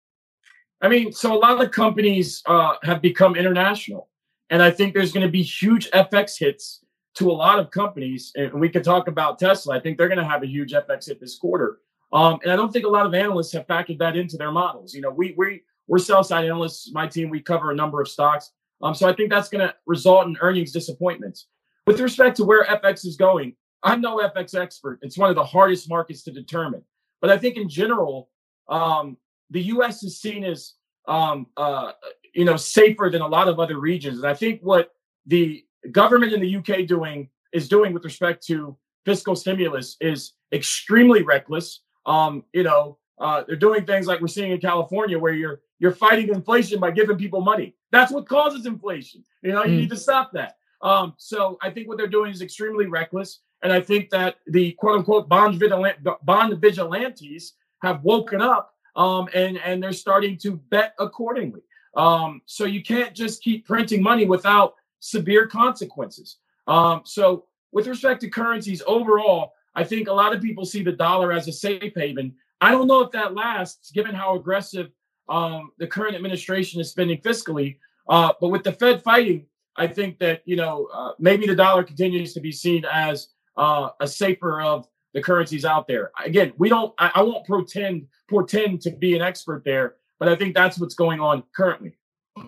I 0.83 0.89
mean, 0.89 1.13
so 1.13 1.33
a 1.33 1.39
lot 1.39 1.63
of 1.63 1.71
companies 1.71 2.43
uh, 2.45 2.73
have 2.83 3.01
become 3.01 3.35
international, 3.35 4.09
and 4.49 4.61
I 4.61 4.69
think 4.69 4.93
there's 4.93 5.13
going 5.13 5.25
to 5.25 5.31
be 5.31 5.41
huge 5.41 5.89
FX 5.91 6.37
hits 6.37 6.83
to 7.15 7.31
a 7.31 7.33
lot 7.33 7.57
of 7.57 7.71
companies. 7.71 8.33
And 8.35 8.59
we 8.59 8.67
could 8.67 8.83
talk 8.83 9.07
about 9.07 9.39
Tesla. 9.39 9.77
I 9.77 9.79
think 9.79 9.97
they're 9.97 10.09
going 10.09 10.19
to 10.19 10.25
have 10.25 10.43
a 10.43 10.47
huge 10.47 10.73
FX 10.73 11.07
hit 11.07 11.21
this 11.21 11.37
quarter. 11.37 11.79
Um, 12.11 12.39
and 12.43 12.51
I 12.51 12.57
don't 12.57 12.71
think 12.71 12.85
a 12.85 12.89
lot 12.89 13.05
of 13.05 13.13
analysts 13.13 13.53
have 13.53 13.65
factored 13.65 13.97
that 13.99 14.17
into 14.17 14.35
their 14.35 14.51
models. 14.51 14.93
You 14.93 15.01
know, 15.01 15.09
we 15.09 15.33
we 15.37 15.63
we're 15.87 15.99
sell 15.99 16.23
side 16.23 16.45
analysts. 16.45 16.91
My 16.91 17.07
team 17.07 17.29
we 17.29 17.39
cover 17.39 17.71
a 17.71 17.75
number 17.75 18.01
of 18.01 18.09
stocks. 18.09 18.51
Um, 18.81 18.93
so 18.93 19.07
I 19.07 19.13
think 19.13 19.29
that's 19.29 19.47
going 19.47 19.65
to 19.65 19.73
result 19.87 20.27
in 20.27 20.37
earnings 20.41 20.73
disappointments. 20.73 21.47
With 21.87 22.01
respect 22.01 22.35
to 22.37 22.43
where 22.43 22.65
FX 22.65 23.05
is 23.05 23.15
going, 23.15 23.55
I'm 23.83 24.01
no 24.01 24.17
FX 24.17 24.53
expert. 24.59 24.99
It's 25.01 25.17
one 25.17 25.29
of 25.29 25.35
the 25.35 25.45
hardest 25.45 25.89
markets 25.89 26.23
to 26.23 26.31
determine. 26.31 26.83
But 27.21 27.29
I 27.29 27.37
think 27.37 27.55
in 27.55 27.69
general, 27.69 28.29
um, 28.67 29.17
the 29.53 29.61
U.S. 29.75 30.03
is 30.03 30.19
seen 30.19 30.43
as 30.43 30.73
um, 31.07 31.47
uh, 31.55 31.91
you 32.33 32.43
know 32.43 32.57
safer 32.57 33.09
than 33.09 33.21
a 33.21 33.27
lot 33.27 33.47
of 33.47 33.59
other 33.59 33.79
regions. 33.79 34.17
And 34.17 34.27
I 34.27 34.33
think 34.33 34.61
what 34.61 34.91
the 35.25 35.63
government 35.91 36.33
in 36.33 36.41
the 36.41 36.55
UK 36.57 36.87
doing 36.87 37.29
is 37.53 37.69
doing 37.69 37.93
with 37.93 38.03
respect 38.03 38.45
to 38.47 38.75
fiscal 39.05 39.35
stimulus 39.35 39.95
is 40.01 40.33
extremely 40.51 41.21
reckless. 41.21 41.81
Um, 42.05 42.43
you 42.51 42.63
know, 42.63 42.97
uh, 43.19 43.43
they're 43.47 43.55
doing 43.55 43.85
things 43.85 44.07
like 44.07 44.19
we're 44.19 44.27
seeing 44.27 44.51
in 44.51 44.59
California 44.59 45.17
where 45.17 45.33
you're 45.33 45.61
you're 45.79 45.93
fighting 45.93 46.29
inflation 46.29 46.79
by 46.79 46.91
giving 46.91 47.17
people 47.17 47.41
money. 47.41 47.75
That's 47.91 48.11
what 48.11 48.27
causes 48.27 48.65
inflation. 48.65 49.23
You 49.43 49.51
know, 49.51 49.63
you 49.63 49.73
mm. 49.73 49.81
need 49.81 49.89
to 49.91 49.97
stop 49.97 50.31
that. 50.33 50.55
Um, 50.81 51.13
so 51.17 51.57
I 51.61 51.69
think 51.69 51.87
what 51.87 51.97
they're 51.97 52.07
doing 52.07 52.31
is 52.31 52.41
extremely 52.41 52.87
reckless, 52.87 53.41
and 53.61 53.71
I 53.71 53.81
think 53.81 54.09
that 54.09 54.37
the 54.47 54.71
quote 54.73 54.97
unquote 54.97 55.29
bond, 55.29 55.59
vigilant, 55.59 55.97
bond 56.23 56.59
vigilantes 56.59 57.53
have 57.83 58.03
woken 58.03 58.41
up 58.41 58.72
um, 58.95 59.27
and 59.33 59.57
and 59.57 59.81
they're 59.81 59.93
starting 59.93 60.37
to 60.39 60.57
bet 60.69 60.93
accordingly. 60.99 61.61
Um, 61.95 62.41
so 62.45 62.65
you 62.65 62.81
can't 62.81 63.13
just 63.13 63.43
keep 63.43 63.65
printing 63.65 64.01
money 64.01 64.25
without 64.25 64.75
severe 64.99 65.47
consequences. 65.47 66.37
Um, 66.67 67.01
so 67.05 67.45
with 67.71 67.87
respect 67.87 68.21
to 68.21 68.29
currencies 68.29 68.81
overall, 68.87 69.53
I 69.75 69.83
think 69.83 70.07
a 70.07 70.13
lot 70.13 70.33
of 70.33 70.41
people 70.41 70.65
see 70.65 70.83
the 70.83 70.91
dollar 70.91 71.31
as 71.31 71.47
a 71.47 71.51
safe 71.51 71.93
haven. 71.95 72.35
I 72.61 72.71
don't 72.71 72.87
know 72.87 73.01
if 73.01 73.11
that 73.11 73.33
lasts, 73.33 73.91
given 73.91 74.15
how 74.15 74.35
aggressive 74.35 74.91
um, 75.29 75.71
the 75.77 75.87
current 75.87 76.15
administration 76.15 76.79
is 76.79 76.89
spending 76.89 77.17
fiscally. 77.19 77.77
Uh, 78.07 78.33
but 78.39 78.49
with 78.49 78.63
the 78.63 78.71
Fed 78.71 79.01
fighting, 79.01 79.45
I 79.75 79.87
think 79.87 80.19
that 80.19 80.41
you 80.45 80.55
know 80.55 80.87
uh, 80.93 81.11
maybe 81.19 81.47
the 81.47 81.55
dollar 81.55 81.83
continues 81.83 82.33
to 82.33 82.39
be 82.39 82.51
seen 82.51 82.85
as 82.91 83.29
uh, 83.57 83.89
a 83.99 84.07
safer 84.07 84.61
of 84.61 84.87
the 85.13 85.21
currencies 85.21 85.65
out 85.65 85.87
there. 85.87 86.11
Again, 86.23 86.53
we 86.57 86.69
don't. 86.69 86.93
I, 86.97 87.11
I 87.15 87.21
won't 87.21 87.45
pretend 87.45 88.07
pretend 88.27 88.81
to 88.81 88.91
be 88.91 89.15
an 89.15 89.21
expert 89.21 89.63
there, 89.63 89.95
but 90.19 90.27
I 90.29 90.35
think 90.35 90.55
that's 90.55 90.79
what's 90.79 90.95
going 90.95 91.19
on 91.19 91.43
currently. 91.55 91.93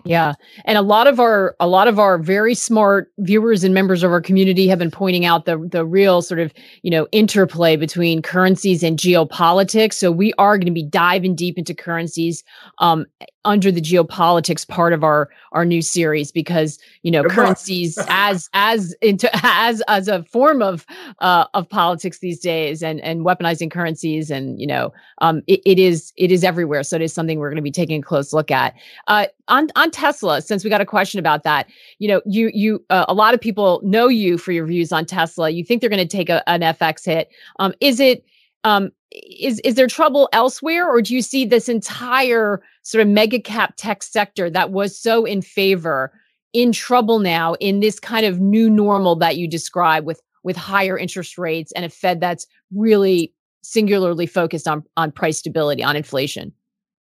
Yeah. 0.04 0.34
And 0.64 0.76
a 0.76 0.82
lot 0.82 1.06
of 1.06 1.20
our 1.20 1.54
a 1.60 1.68
lot 1.68 1.86
of 1.86 2.00
our 2.00 2.18
very 2.18 2.54
smart 2.54 3.12
viewers 3.18 3.62
and 3.62 3.72
members 3.72 4.02
of 4.02 4.10
our 4.10 4.20
community 4.20 4.66
have 4.66 4.80
been 4.80 4.90
pointing 4.90 5.24
out 5.24 5.44
the 5.44 5.58
the 5.58 5.86
real 5.86 6.22
sort 6.22 6.40
of, 6.40 6.52
you 6.82 6.90
know, 6.90 7.06
interplay 7.12 7.76
between 7.76 8.20
currencies 8.20 8.82
and 8.82 8.98
geopolitics. 8.98 9.94
So 9.94 10.10
we 10.10 10.32
are 10.38 10.58
going 10.58 10.66
to 10.66 10.72
be 10.72 10.82
diving 10.82 11.36
deep 11.36 11.56
into 11.56 11.72
currencies 11.72 12.42
um, 12.78 13.06
under 13.46 13.70
the 13.70 13.80
geopolitics 13.80 14.66
part 14.66 14.92
of 14.92 15.02
our 15.02 15.30
our 15.52 15.64
new 15.64 15.80
series 15.80 16.30
because 16.30 16.78
you 17.02 17.10
know 17.10 17.22
currencies 17.24 17.96
as 18.08 18.50
as 18.52 18.94
into 19.00 19.30
as 19.42 19.82
as 19.88 20.08
a 20.08 20.22
form 20.24 20.60
of 20.60 20.84
uh, 21.20 21.46
of 21.54 21.66
politics 21.68 22.18
these 22.18 22.40
days 22.40 22.82
and 22.82 23.00
and 23.00 23.24
weaponizing 23.24 23.70
currencies 23.70 24.30
and 24.30 24.60
you 24.60 24.66
know 24.66 24.92
um, 25.22 25.42
it, 25.46 25.60
it 25.64 25.78
is 25.78 26.12
it 26.16 26.30
is 26.30 26.44
everywhere. 26.44 26.82
So 26.82 26.96
it 26.96 27.02
is 27.02 27.12
something 27.12 27.38
we're 27.38 27.48
going 27.48 27.56
to 27.56 27.62
be 27.62 27.70
taking 27.70 28.00
a 28.00 28.04
close 28.04 28.32
look 28.32 28.50
at. 28.50 28.74
Uh, 29.06 29.26
on 29.48 29.68
on 29.76 29.90
Tesla 29.90 30.42
since 30.42 30.64
we 30.64 30.68
got 30.68 30.80
a 30.80 30.86
question 30.86 31.20
about 31.20 31.44
that 31.44 31.68
you 32.00 32.08
know 32.08 32.20
you 32.26 32.50
you 32.52 32.84
uh, 32.90 33.06
a 33.08 33.14
lot 33.14 33.32
of 33.32 33.40
people 33.40 33.80
know 33.84 34.08
you 34.08 34.36
for 34.36 34.52
your 34.52 34.66
views 34.66 34.92
on 34.92 35.06
Tesla. 35.06 35.50
You 35.50 35.64
think 35.64 35.80
they're 35.80 35.90
going 35.90 36.06
to 36.06 36.16
take 36.16 36.28
a, 36.28 36.46
an 36.48 36.60
FX 36.60 37.06
hit. 37.06 37.30
Um, 37.60 37.72
is 37.80 38.00
it 38.00 38.24
um, 38.64 38.90
is 39.12 39.60
is 39.60 39.74
there 39.74 39.86
trouble 39.86 40.28
elsewhere, 40.32 40.88
or 40.88 41.00
do 41.00 41.14
you 41.14 41.22
see 41.22 41.44
this 41.44 41.68
entire 41.68 42.62
sort 42.82 43.02
of 43.02 43.08
mega 43.08 43.40
cap 43.40 43.74
tech 43.76 44.02
sector 44.02 44.50
that 44.50 44.70
was 44.70 44.98
so 44.98 45.24
in 45.24 45.42
favor 45.42 46.12
in 46.52 46.72
trouble 46.72 47.18
now 47.18 47.54
in 47.54 47.80
this 47.80 48.00
kind 48.00 48.26
of 48.26 48.40
new 48.40 48.70
normal 48.70 49.16
that 49.16 49.36
you 49.36 49.48
describe 49.48 50.04
with 50.04 50.20
with 50.42 50.56
higher 50.56 50.98
interest 50.98 51.38
rates 51.38 51.72
and 51.72 51.84
a 51.84 51.88
Fed 51.88 52.20
that's 52.20 52.46
really 52.74 53.32
singularly 53.62 54.26
focused 54.26 54.66
on 54.68 54.84
on 54.96 55.12
price 55.12 55.38
stability, 55.38 55.82
on 55.82 55.96
inflation? 55.96 56.52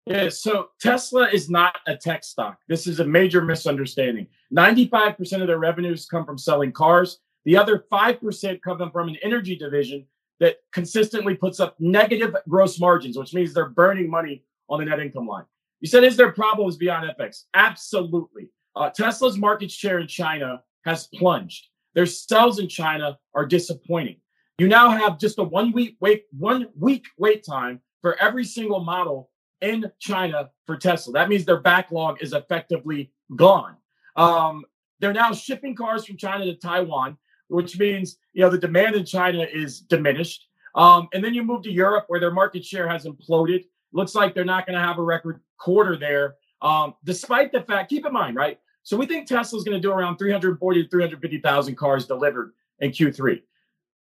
Yeah, 0.05 0.29
so 0.29 0.69
Tesla 0.79 1.29
is 1.29 1.49
not 1.49 1.77
a 1.87 1.95
tech 1.95 2.23
stock. 2.23 2.59
This 2.67 2.85
is 2.85 2.99
a 2.99 3.05
major 3.05 3.41
misunderstanding. 3.41 4.27
95% 4.55 5.41
of 5.41 5.47
their 5.47 5.57
revenues 5.57 6.05
come 6.05 6.25
from 6.25 6.37
selling 6.37 6.71
cars. 6.71 7.19
The 7.43 7.57
other 7.57 7.85
5% 7.91 8.61
come 8.61 8.91
from 8.91 9.07
an 9.07 9.17
energy 9.23 9.55
division 9.55 10.05
that 10.39 10.57
consistently 10.73 11.35
puts 11.35 11.59
up 11.59 11.75
negative 11.79 12.35
gross 12.49 12.79
margins, 12.79 13.17
which 13.17 13.33
means 13.33 13.53
they're 13.53 13.69
burning 13.69 14.09
money 14.09 14.43
on 14.69 14.79
the 14.79 14.85
net 14.85 14.99
income 14.99 15.27
line. 15.27 15.45
You 15.79 15.87
said, 15.87 16.03
is 16.03 16.17
there 16.17 16.31
problems 16.31 16.77
beyond 16.77 17.09
FX? 17.17 17.43
Absolutely. 17.53 18.49
Uh, 18.75 18.89
Tesla's 18.89 19.37
market 19.37 19.71
share 19.71 19.99
in 19.99 20.07
China 20.07 20.61
has 20.83 21.07
plunged. 21.07 21.67
Their 21.93 22.05
sales 22.05 22.59
in 22.59 22.67
China 22.67 23.17
are 23.33 23.45
disappointing. 23.45 24.17
You 24.57 24.67
now 24.67 24.89
have 24.89 25.19
just 25.19 25.39
a 25.39 25.43
one 25.43 25.71
week 25.71 25.97
wait, 25.99 26.25
one 26.37 26.67
week 26.77 27.05
wait 27.17 27.45
time 27.45 27.81
for 28.01 28.15
every 28.21 28.43
single 28.43 28.81
model 28.81 29.29
in 29.61 29.91
China 29.99 30.49
for 30.65 30.77
Tesla. 30.77 31.13
That 31.13 31.29
means 31.29 31.45
their 31.45 31.61
backlog 31.61 32.21
is 32.21 32.33
effectively 32.33 33.11
gone. 33.35 33.75
Um, 34.15 34.65
they're 34.99 35.13
now 35.13 35.33
shipping 35.33 35.75
cars 35.75 36.05
from 36.05 36.17
China 36.17 36.45
to 36.45 36.55
Taiwan 36.55 37.17
which 37.47 37.77
means 37.79 38.17
you 38.33 38.41
know 38.41 38.49
the 38.49 38.57
demand 38.57 38.95
in 38.95 39.05
China 39.05 39.45
is 39.51 39.81
diminished. 39.81 40.47
Um, 40.75 41.07
and 41.13 41.23
then 41.23 41.33
you 41.33 41.43
move 41.43 41.63
to 41.63 41.71
Europe, 41.71 42.05
where 42.07 42.19
their 42.19 42.31
market 42.31 42.65
share 42.65 42.87
has 42.87 43.05
imploded. 43.05 43.65
Looks 43.93 44.13
like 44.13 44.33
they're 44.33 44.43
not 44.43 44.65
going 44.65 44.77
to 44.77 44.85
have 44.85 44.97
a 44.97 45.03
record 45.03 45.39
quarter 45.57 45.95
there, 45.95 46.35
um, 46.61 46.95
despite 47.03 47.51
the 47.51 47.61
fact. 47.61 47.89
Keep 47.89 48.05
in 48.05 48.13
mind, 48.13 48.35
right? 48.35 48.59
So 48.83 48.97
we 48.97 49.05
think 49.05 49.27
Tesla 49.27 49.57
is 49.57 49.63
going 49.63 49.77
to 49.77 49.81
do 49.81 49.91
around 49.91 50.17
340 50.17 50.83
to 50.83 50.89
350,000 50.89 51.75
cars 51.75 52.05
delivered 52.05 52.53
in 52.79 52.91
Q3, 52.91 53.41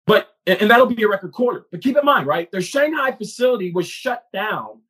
but 0.06 0.28
and 0.46 0.70
that'll 0.70 0.86
be 0.86 1.02
a 1.02 1.08
record 1.08 1.32
quarter. 1.32 1.66
But 1.70 1.82
keep 1.82 1.96
in 1.96 2.04
mind, 2.04 2.26
right? 2.26 2.50
Their 2.50 2.62
Shanghai 2.62 3.12
facility 3.12 3.72
was 3.72 3.88
shut 3.88 4.24
down 4.32 4.80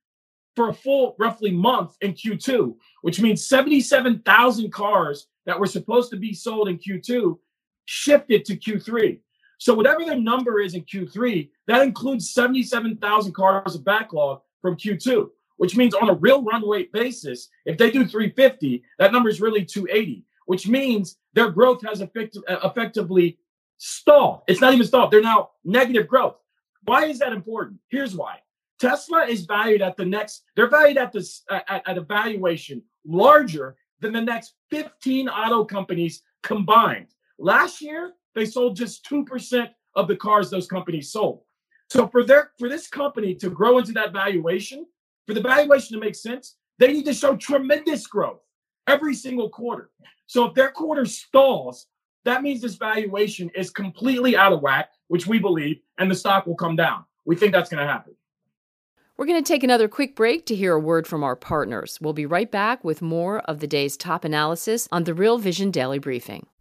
for 0.56 0.68
a 0.68 0.74
full 0.74 1.16
roughly 1.18 1.50
month 1.50 1.96
in 2.00 2.12
Q2, 2.12 2.74
which 3.02 3.20
means 3.20 3.46
77,000 3.46 4.72
cars 4.72 5.28
that 5.46 5.58
were 5.58 5.66
supposed 5.66 6.10
to 6.10 6.16
be 6.16 6.34
sold 6.34 6.68
in 6.68 6.78
Q2 6.78 7.38
shifted 7.84 8.44
to 8.46 8.56
Q3. 8.56 9.18
So 9.58 9.74
whatever 9.74 10.04
the 10.04 10.16
number 10.16 10.60
is 10.60 10.74
in 10.74 10.82
Q3, 10.82 11.50
that 11.66 11.82
includes 11.82 12.30
77,000 12.32 13.34
cars 13.34 13.74
of 13.74 13.84
backlog 13.84 14.40
from 14.62 14.76
Q2, 14.76 15.28
which 15.58 15.76
means 15.76 15.94
on 15.94 16.08
a 16.08 16.14
real 16.14 16.42
run 16.42 16.66
rate 16.66 16.92
basis, 16.92 17.48
if 17.66 17.76
they 17.76 17.90
do 17.90 18.06
350, 18.06 18.82
that 18.98 19.12
number 19.12 19.28
is 19.28 19.40
really 19.40 19.64
280, 19.64 20.24
which 20.46 20.66
means 20.66 21.18
their 21.34 21.50
growth 21.50 21.82
has 21.86 22.00
effect- 22.00 22.38
effectively 22.48 23.38
stalled. 23.76 24.42
It's 24.46 24.60
not 24.60 24.72
even 24.72 24.86
stalled. 24.86 25.10
They're 25.10 25.20
now 25.20 25.50
negative 25.64 26.08
growth. 26.08 26.36
Why 26.84 27.04
is 27.04 27.18
that 27.18 27.32
important? 27.32 27.80
Here's 27.88 28.16
why. 28.16 28.38
Tesla 28.78 29.26
is 29.26 29.44
valued 29.44 29.82
at 29.82 29.96
the 29.98 30.06
next, 30.06 30.44
they're 30.56 30.70
valued 30.70 30.96
at 30.96 31.12
this 31.12 31.42
at, 31.50 31.82
at 31.86 31.98
a 31.98 32.00
valuation 32.00 32.82
larger 33.04 33.76
than 34.00 34.12
the 34.14 34.22
next 34.22 34.54
15 34.70 35.28
auto 35.28 35.64
companies 35.64 36.22
combined. 36.42 37.08
Last 37.40 37.80
year, 37.80 38.12
they 38.34 38.44
sold 38.44 38.76
just 38.76 39.08
2% 39.08 39.70
of 39.96 40.08
the 40.08 40.16
cars 40.16 40.50
those 40.50 40.66
companies 40.66 41.10
sold. 41.10 41.40
So 41.88 42.06
for 42.06 42.22
their 42.22 42.52
for 42.58 42.68
this 42.68 42.86
company 42.86 43.34
to 43.36 43.50
grow 43.50 43.78
into 43.78 43.92
that 43.92 44.12
valuation, 44.12 44.86
for 45.26 45.34
the 45.34 45.40
valuation 45.40 45.94
to 45.94 46.04
make 46.04 46.14
sense, 46.14 46.56
they 46.78 46.92
need 46.92 47.06
to 47.06 47.14
show 47.14 47.34
tremendous 47.36 48.06
growth 48.06 48.40
every 48.86 49.14
single 49.14 49.48
quarter. 49.48 49.90
So 50.26 50.44
if 50.44 50.54
their 50.54 50.70
quarter 50.70 51.06
stalls, 51.06 51.86
that 52.24 52.42
means 52.42 52.60
this 52.60 52.76
valuation 52.76 53.50
is 53.54 53.70
completely 53.70 54.36
out 54.36 54.52
of 54.52 54.60
whack, 54.60 54.90
which 55.08 55.26
we 55.26 55.38
believe, 55.38 55.80
and 55.98 56.10
the 56.10 56.14
stock 56.14 56.46
will 56.46 56.54
come 56.54 56.76
down. 56.76 57.04
We 57.24 57.36
think 57.36 57.52
that's 57.52 57.70
going 57.70 57.84
to 57.84 57.90
happen. 57.90 58.14
We're 59.16 59.26
going 59.26 59.42
to 59.42 59.52
take 59.52 59.64
another 59.64 59.88
quick 59.88 60.14
break 60.14 60.46
to 60.46 60.54
hear 60.54 60.74
a 60.74 60.80
word 60.80 61.06
from 61.06 61.24
our 61.24 61.36
partners. 61.36 61.98
We'll 62.00 62.12
be 62.12 62.26
right 62.26 62.50
back 62.50 62.84
with 62.84 63.02
more 63.02 63.40
of 63.40 63.60
the 63.60 63.66
day's 63.66 63.96
top 63.96 64.24
analysis 64.24 64.88
on 64.92 65.04
the 65.04 65.14
Real 65.14 65.38
Vision 65.38 65.70
Daily 65.70 65.98
Briefing. 65.98 66.46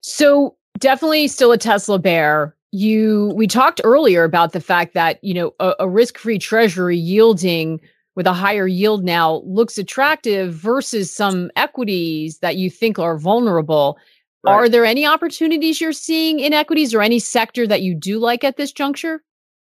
So 0.00 0.56
definitely 0.78 1.28
still 1.28 1.52
a 1.52 1.58
Tesla 1.58 1.98
bear. 1.98 2.54
You 2.70 3.32
we 3.34 3.46
talked 3.46 3.80
earlier 3.82 4.24
about 4.24 4.52
the 4.52 4.60
fact 4.60 4.94
that, 4.94 5.22
you 5.22 5.34
know, 5.34 5.54
a, 5.58 5.74
a 5.80 5.88
risk-free 5.88 6.38
treasury 6.38 6.98
yielding 6.98 7.80
with 8.14 8.26
a 8.26 8.32
higher 8.32 8.66
yield 8.66 9.04
now 9.04 9.42
looks 9.44 9.78
attractive 9.78 10.52
versus 10.52 11.10
some 11.10 11.50
equities 11.56 12.38
that 12.38 12.56
you 12.56 12.68
think 12.68 12.98
are 12.98 13.16
vulnerable. 13.16 13.96
Right. 14.44 14.52
Are 14.52 14.68
there 14.68 14.84
any 14.84 15.06
opportunities 15.06 15.80
you're 15.80 15.92
seeing 15.92 16.40
in 16.40 16.52
equities 16.52 16.92
or 16.92 17.00
any 17.00 17.20
sector 17.20 17.66
that 17.66 17.82
you 17.82 17.94
do 17.94 18.18
like 18.18 18.44
at 18.44 18.56
this 18.56 18.72
juncture? 18.72 19.22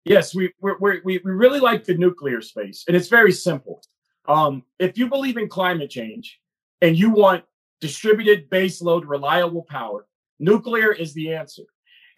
Yes, 0.05 0.33
we 0.33 0.51
we 0.61 0.71
we 0.79 1.19
we 1.23 1.31
really 1.31 1.59
like 1.59 1.83
the 1.83 1.95
nuclear 1.95 2.41
space, 2.41 2.85
and 2.87 2.95
it's 2.95 3.09
very 3.09 3.33
simple. 3.33 3.81
Um, 4.27 4.63
if 4.79 4.97
you 4.97 5.07
believe 5.09 5.37
in 5.37 5.49
climate 5.49 5.89
change 5.89 6.39
and 6.81 6.97
you 6.97 7.09
want 7.09 7.43
distributed 7.79 8.49
baseload 8.49 9.03
reliable 9.05 9.63
power, 9.63 10.06
nuclear 10.39 10.91
is 10.91 11.13
the 11.13 11.33
answer. 11.33 11.63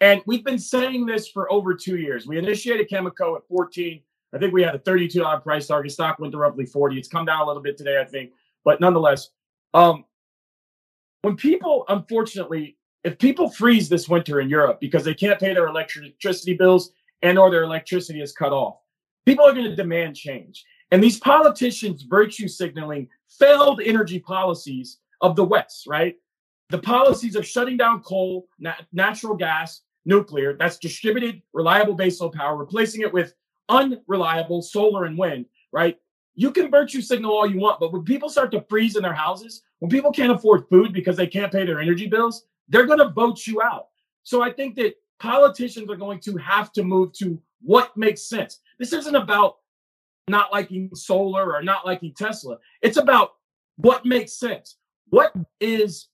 And 0.00 0.22
we've 0.26 0.44
been 0.44 0.58
saying 0.58 1.06
this 1.06 1.28
for 1.28 1.50
over 1.52 1.74
two 1.74 1.98
years. 1.98 2.26
We 2.26 2.38
initiated 2.38 2.88
Cameco 2.88 3.36
at 3.36 3.46
14. 3.48 4.00
I 4.32 4.38
think 4.38 4.52
we 4.52 4.62
had 4.62 4.74
a 4.74 4.78
$32 4.78 5.42
price 5.42 5.66
target. 5.66 5.92
Stock 5.92 6.18
went 6.18 6.32
to 6.32 6.38
roughly 6.38 6.64
40. 6.64 6.98
It's 6.98 7.08
come 7.08 7.26
down 7.26 7.42
a 7.42 7.46
little 7.46 7.62
bit 7.62 7.76
today, 7.76 8.00
I 8.00 8.04
think. 8.04 8.30
But 8.64 8.80
nonetheless, 8.80 9.28
um, 9.74 10.04
when 11.22 11.36
people, 11.36 11.84
unfortunately, 11.88 12.76
if 13.04 13.18
people 13.18 13.50
freeze 13.50 13.88
this 13.88 14.08
winter 14.08 14.40
in 14.40 14.48
Europe 14.48 14.80
because 14.80 15.04
they 15.04 15.14
can't 15.14 15.40
pay 15.40 15.52
their 15.52 15.66
electricity 15.66 16.54
bills 16.54 16.92
and 17.22 17.38
or 17.38 17.50
their 17.50 17.64
electricity 17.64 18.22
is 18.22 18.32
cut 18.32 18.52
off, 18.52 18.78
people 19.26 19.44
are 19.44 19.52
going 19.52 19.68
to 19.68 19.76
demand 19.76 20.16
change. 20.16 20.64
And 20.90 21.02
these 21.02 21.18
politicians 21.18 22.02
virtue 22.02 22.48
signaling 22.48 23.08
failed 23.28 23.80
energy 23.84 24.18
policies 24.18 24.98
of 25.20 25.36
the 25.36 25.44
West, 25.44 25.86
right? 25.86 26.16
The 26.70 26.78
policies 26.78 27.36
of 27.36 27.46
shutting 27.46 27.76
down 27.76 28.02
coal, 28.02 28.46
nat- 28.58 28.86
natural 28.92 29.36
gas, 29.36 29.82
nuclear, 30.04 30.56
that's 30.56 30.78
distributed, 30.78 31.42
reliable 31.52 31.96
baseload 31.96 32.34
power, 32.34 32.56
replacing 32.56 33.02
it 33.02 33.12
with 33.12 33.34
unreliable 33.68 34.62
solar 34.62 35.04
and 35.04 35.18
wind, 35.18 35.46
right? 35.72 35.98
You 36.34 36.52
can 36.52 36.70
virtue 36.70 37.00
signal 37.00 37.32
all 37.32 37.50
you 37.50 37.58
want, 37.58 37.80
but 37.80 37.92
when 37.92 38.04
people 38.04 38.28
start 38.28 38.50
to 38.52 38.64
freeze 38.68 38.96
in 38.96 39.02
their 39.02 39.12
houses, 39.12 39.62
when 39.80 39.90
people 39.90 40.12
can't 40.12 40.32
afford 40.32 40.68
food 40.70 40.92
because 40.92 41.16
they 41.16 41.26
can't 41.26 41.52
pay 41.52 41.66
their 41.66 41.80
energy 41.80 42.06
bills, 42.06 42.46
they're 42.68 42.86
going 42.86 42.98
to 42.98 43.08
vote 43.08 43.46
you 43.46 43.60
out. 43.62 43.88
So 44.22 44.42
I 44.42 44.52
think 44.52 44.76
that 44.76 44.94
politicians 45.18 45.90
are 45.90 45.96
going 45.96 46.20
to 46.20 46.36
have 46.36 46.72
to 46.72 46.82
move 46.82 47.12
to 47.14 47.40
what 47.62 47.96
makes 47.96 48.22
sense. 48.22 48.60
This 48.78 48.92
isn't 48.92 49.14
about 49.14 49.56
not 50.28 50.52
liking 50.52 50.88
solar 50.94 51.52
or 51.54 51.62
not 51.62 51.84
liking 51.84 52.14
Tesla. 52.14 52.58
It's 52.80 52.96
about 52.96 53.32
what 53.76 54.06
makes 54.06 54.32
sense. 54.34 54.76
What 55.08 55.32
is 55.60 56.08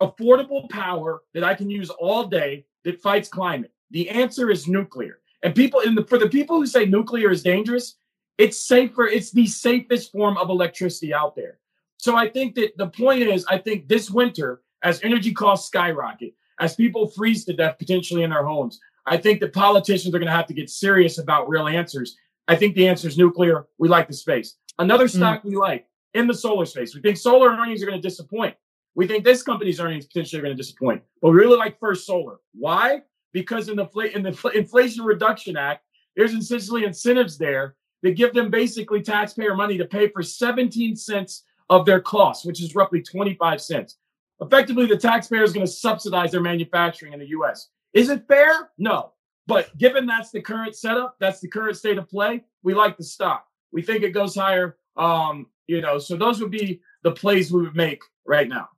affordable 0.00 0.68
power 0.70 1.22
that 1.34 1.44
I 1.44 1.54
can 1.54 1.70
use 1.70 1.90
all 1.90 2.24
day 2.24 2.66
that 2.84 3.00
fights 3.00 3.28
climate? 3.28 3.72
The 3.90 4.08
answer 4.10 4.50
is 4.50 4.68
nuclear. 4.68 5.20
And 5.42 5.54
people 5.54 5.80
in 5.80 5.94
the 5.94 6.04
for 6.04 6.18
the 6.18 6.28
people 6.28 6.56
who 6.56 6.66
say 6.66 6.84
nuclear 6.84 7.30
is 7.30 7.42
dangerous, 7.42 7.96
it's 8.38 8.60
safer, 8.60 9.06
it's 9.06 9.30
the 9.30 9.46
safest 9.46 10.12
form 10.12 10.36
of 10.36 10.50
electricity 10.50 11.14
out 11.14 11.36
there. 11.36 11.58
So 11.96 12.16
I 12.16 12.28
think 12.28 12.54
that 12.54 12.76
the 12.76 12.88
point 12.88 13.22
is, 13.22 13.44
I 13.46 13.58
think 13.58 13.88
this 13.88 14.10
winter, 14.10 14.62
as 14.82 15.02
energy 15.02 15.32
costs 15.32 15.66
skyrocket, 15.66 16.34
as 16.60 16.74
people 16.74 17.08
freeze 17.08 17.44
to 17.44 17.52
death 17.52 17.78
potentially 17.78 18.22
in 18.22 18.30
their 18.30 18.44
homes, 18.44 18.80
I 19.06 19.16
think 19.16 19.40
that 19.40 19.52
politicians 19.52 20.14
are 20.14 20.18
going 20.18 20.30
to 20.30 20.36
have 20.36 20.46
to 20.46 20.54
get 20.54 20.70
serious 20.70 21.18
about 21.18 21.48
real 21.48 21.66
answers. 21.66 22.16
I 22.46 22.56
think 22.56 22.74
the 22.74 22.88
answer 22.88 23.08
is 23.08 23.18
nuclear. 23.18 23.66
We 23.78 23.88
like 23.88 24.06
the 24.06 24.14
space. 24.14 24.54
Another 24.78 25.06
mm. 25.06 25.16
stock 25.16 25.42
mm. 25.42 25.46
we 25.46 25.56
like 25.56 25.86
in 26.14 26.26
the 26.26 26.34
solar 26.34 26.66
space. 26.66 26.94
We 26.94 27.00
think 27.00 27.16
solar 27.16 27.50
earnings 27.50 27.82
are 27.82 27.86
going 27.86 28.00
to 28.00 28.08
disappoint. 28.08 28.54
We 28.98 29.06
think 29.06 29.22
this 29.22 29.44
company's 29.44 29.78
earnings 29.78 30.06
potentially 30.06 30.40
are 30.40 30.42
going 30.42 30.56
to 30.56 30.60
disappoint. 30.60 31.04
But 31.22 31.30
we 31.30 31.36
really 31.36 31.56
like 31.56 31.78
First 31.78 32.04
Solar. 32.04 32.38
Why? 32.52 33.02
Because 33.32 33.68
in 33.68 33.76
the 33.76 33.86
in 34.12 34.24
the 34.24 34.50
Inflation 34.56 35.04
Reduction 35.04 35.56
Act, 35.56 35.84
there's 36.16 36.32
essentially 36.32 36.84
incentives 36.84 37.38
there 37.38 37.76
that 38.02 38.16
give 38.16 38.34
them 38.34 38.50
basically 38.50 39.00
taxpayer 39.00 39.54
money 39.54 39.78
to 39.78 39.84
pay 39.84 40.08
for 40.08 40.20
17 40.20 40.96
cents 40.96 41.44
of 41.70 41.86
their 41.86 42.00
costs, 42.00 42.44
which 42.44 42.60
is 42.60 42.74
roughly 42.74 43.00
25 43.00 43.60
cents. 43.60 43.98
Effectively, 44.40 44.86
the 44.86 44.96
taxpayer 44.96 45.44
is 45.44 45.52
going 45.52 45.64
to 45.64 45.70
subsidize 45.72 46.32
their 46.32 46.40
manufacturing 46.40 47.12
in 47.12 47.20
the 47.20 47.28
US. 47.28 47.68
Is 47.92 48.10
it 48.10 48.26
fair? 48.26 48.70
No. 48.78 49.12
But 49.46 49.78
given 49.78 50.06
that's 50.06 50.32
the 50.32 50.40
current 50.40 50.74
setup, 50.74 51.14
that's 51.20 51.38
the 51.38 51.46
current 51.46 51.76
state 51.76 51.98
of 51.98 52.08
play, 52.08 52.42
we 52.64 52.74
like 52.74 52.96
the 52.96 53.04
stock. 53.04 53.46
We 53.70 53.80
think 53.80 54.02
it 54.02 54.10
goes 54.10 54.34
higher. 54.34 54.76
Um, 54.96 55.46
you 55.68 55.82
know, 55.82 56.00
so 56.00 56.16
those 56.16 56.40
would 56.40 56.50
be 56.50 56.80
the 57.04 57.12
plays 57.12 57.52
we 57.52 57.62
would 57.62 57.76
make 57.76 58.02
right 58.26 58.48
now. 58.48 58.70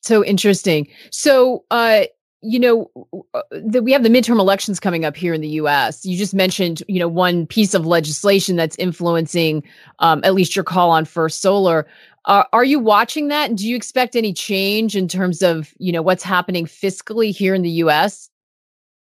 So 0.00 0.24
interesting. 0.24 0.88
So, 1.10 1.64
uh, 1.70 2.04
you 2.42 2.58
know, 2.58 2.90
uh, 3.34 3.42
we 3.82 3.92
have 3.92 4.02
the 4.02 4.08
midterm 4.08 4.40
elections 4.40 4.80
coming 4.80 5.04
up 5.04 5.14
here 5.14 5.34
in 5.34 5.42
the 5.42 5.48
U.S. 5.48 6.06
You 6.06 6.16
just 6.16 6.32
mentioned, 6.32 6.82
you 6.88 6.98
know, 6.98 7.08
one 7.08 7.46
piece 7.46 7.74
of 7.74 7.84
legislation 7.84 8.56
that's 8.56 8.76
influencing 8.76 9.62
um, 9.98 10.22
at 10.24 10.34
least 10.34 10.56
your 10.56 10.64
call 10.64 10.90
on 10.90 11.04
First 11.04 11.42
Solar. 11.42 11.86
Uh, 12.24 12.44
are 12.52 12.64
you 12.64 12.78
watching 12.78 13.28
that? 13.28 13.54
Do 13.54 13.68
you 13.68 13.76
expect 13.76 14.16
any 14.16 14.32
change 14.32 14.96
in 14.96 15.06
terms 15.06 15.42
of, 15.42 15.74
you 15.78 15.92
know, 15.92 16.02
what's 16.02 16.22
happening 16.22 16.64
fiscally 16.64 17.34
here 17.34 17.54
in 17.54 17.62
the 17.62 17.70
U.S.? 17.70 18.30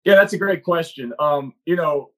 Yeah, 0.04 0.14
that's 0.14 0.33
a 0.33 0.38
great 0.38 0.62
question. 0.62 1.12
Um, 1.18 1.54
you 1.64 1.76
know, 1.76 2.11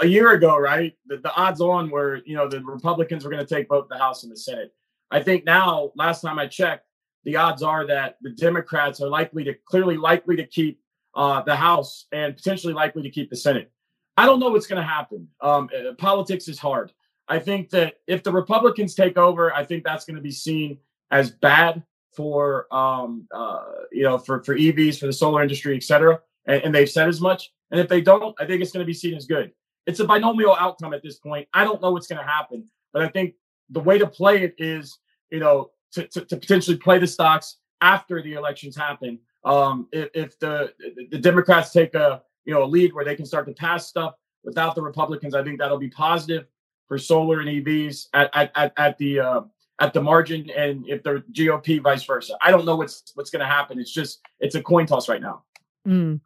a 0.00 0.06
year 0.06 0.32
ago, 0.32 0.56
right, 0.56 0.94
the, 1.06 1.18
the 1.18 1.32
odds 1.34 1.60
on 1.60 1.90
were, 1.90 2.20
you 2.26 2.34
know, 2.34 2.48
the 2.48 2.60
Republicans 2.64 3.24
were 3.24 3.30
going 3.30 3.44
to 3.44 3.54
take 3.54 3.68
both 3.68 3.88
the 3.88 3.98
House 3.98 4.24
and 4.24 4.32
the 4.32 4.36
Senate. 4.36 4.74
I 5.10 5.22
think 5.22 5.44
now, 5.44 5.92
last 5.94 6.20
time 6.20 6.38
I 6.38 6.46
checked, 6.46 6.87
the 7.28 7.36
odds 7.36 7.62
are 7.62 7.86
that 7.86 8.16
the 8.22 8.30
Democrats 8.30 9.02
are 9.02 9.08
likely 9.08 9.44
to 9.44 9.52
clearly 9.66 9.98
likely 9.98 10.34
to 10.34 10.46
keep 10.46 10.80
uh, 11.14 11.42
the 11.42 11.54
House 11.54 12.06
and 12.10 12.34
potentially 12.34 12.72
likely 12.72 13.02
to 13.02 13.10
keep 13.10 13.28
the 13.28 13.36
Senate. 13.36 13.70
I 14.16 14.24
don't 14.24 14.40
know 14.40 14.48
what's 14.48 14.66
going 14.66 14.80
to 14.80 14.88
happen. 14.88 15.28
Um, 15.42 15.68
uh, 15.78 15.92
politics 15.98 16.48
is 16.48 16.58
hard. 16.58 16.90
I 17.28 17.38
think 17.38 17.68
that 17.68 17.96
if 18.06 18.22
the 18.22 18.32
Republicans 18.32 18.94
take 18.94 19.18
over, 19.18 19.54
I 19.54 19.62
think 19.62 19.84
that's 19.84 20.06
going 20.06 20.16
to 20.16 20.22
be 20.22 20.30
seen 20.30 20.78
as 21.10 21.30
bad 21.30 21.82
for 22.16 22.66
um, 22.74 23.28
uh, 23.30 23.60
you 23.92 24.04
know 24.04 24.16
for 24.16 24.42
for 24.42 24.56
EVs, 24.56 24.98
for 24.98 25.04
the 25.04 25.12
solar 25.12 25.42
industry, 25.42 25.76
et 25.76 25.82
cetera. 25.82 26.20
And, 26.46 26.62
and 26.62 26.74
they've 26.74 26.88
said 26.88 27.08
as 27.08 27.20
much. 27.20 27.52
And 27.70 27.78
if 27.78 27.88
they 27.88 28.00
don't, 28.00 28.34
I 28.40 28.46
think 28.46 28.62
it's 28.62 28.72
going 28.72 28.84
to 28.84 28.86
be 28.86 28.94
seen 28.94 29.14
as 29.14 29.26
good. 29.26 29.52
It's 29.86 30.00
a 30.00 30.06
binomial 30.06 30.56
outcome 30.58 30.94
at 30.94 31.02
this 31.02 31.18
point. 31.18 31.46
I 31.52 31.64
don't 31.64 31.82
know 31.82 31.90
what's 31.90 32.06
going 32.06 32.22
to 32.24 32.26
happen, 32.26 32.64
but 32.94 33.02
I 33.02 33.08
think 33.08 33.34
the 33.68 33.80
way 33.80 33.98
to 33.98 34.06
play 34.06 34.44
it 34.44 34.54
is, 34.56 34.96
you 35.30 35.40
know, 35.40 35.72
to, 35.92 36.06
to, 36.08 36.24
to 36.24 36.36
potentially 36.36 36.76
play 36.76 36.98
the 36.98 37.06
stocks 37.06 37.56
after 37.80 38.22
the 38.22 38.34
elections 38.34 38.76
happen. 38.76 39.18
Um, 39.44 39.88
if, 39.92 40.08
if 40.14 40.38
the 40.38 40.72
the 41.10 41.18
Democrats 41.18 41.72
take 41.72 41.94
a 41.94 42.22
you 42.44 42.54
know 42.54 42.64
a 42.64 42.66
lead 42.66 42.92
where 42.92 43.04
they 43.04 43.14
can 43.14 43.26
start 43.26 43.46
to 43.46 43.52
pass 43.52 43.88
stuff 43.88 44.14
without 44.44 44.74
the 44.74 44.82
Republicans, 44.82 45.34
I 45.34 45.42
think 45.42 45.58
that'll 45.58 45.78
be 45.78 45.88
positive 45.88 46.46
for 46.86 46.98
solar 46.98 47.40
and 47.40 47.48
EVs 47.48 48.06
at 48.14 48.30
at, 48.34 48.72
at, 48.76 48.98
the 48.98 49.20
uh, 49.20 49.40
at 49.80 49.92
the 49.92 50.02
margin, 50.02 50.50
and 50.50 50.88
if 50.88 51.02
the 51.02 51.22
GOP, 51.32 51.80
vice 51.80 52.04
versa. 52.04 52.36
I 52.42 52.50
don't 52.50 52.64
know 52.64 52.76
what's 52.76 53.12
what's 53.14 53.30
going 53.30 53.40
to 53.40 53.46
happen. 53.46 53.78
It's 53.78 53.92
just 53.92 54.20
it's 54.40 54.54
a 54.54 54.62
coin 54.62 54.86
toss 54.86 55.08
right 55.08 55.22
now. 55.22 55.44
Mm. 55.86 56.20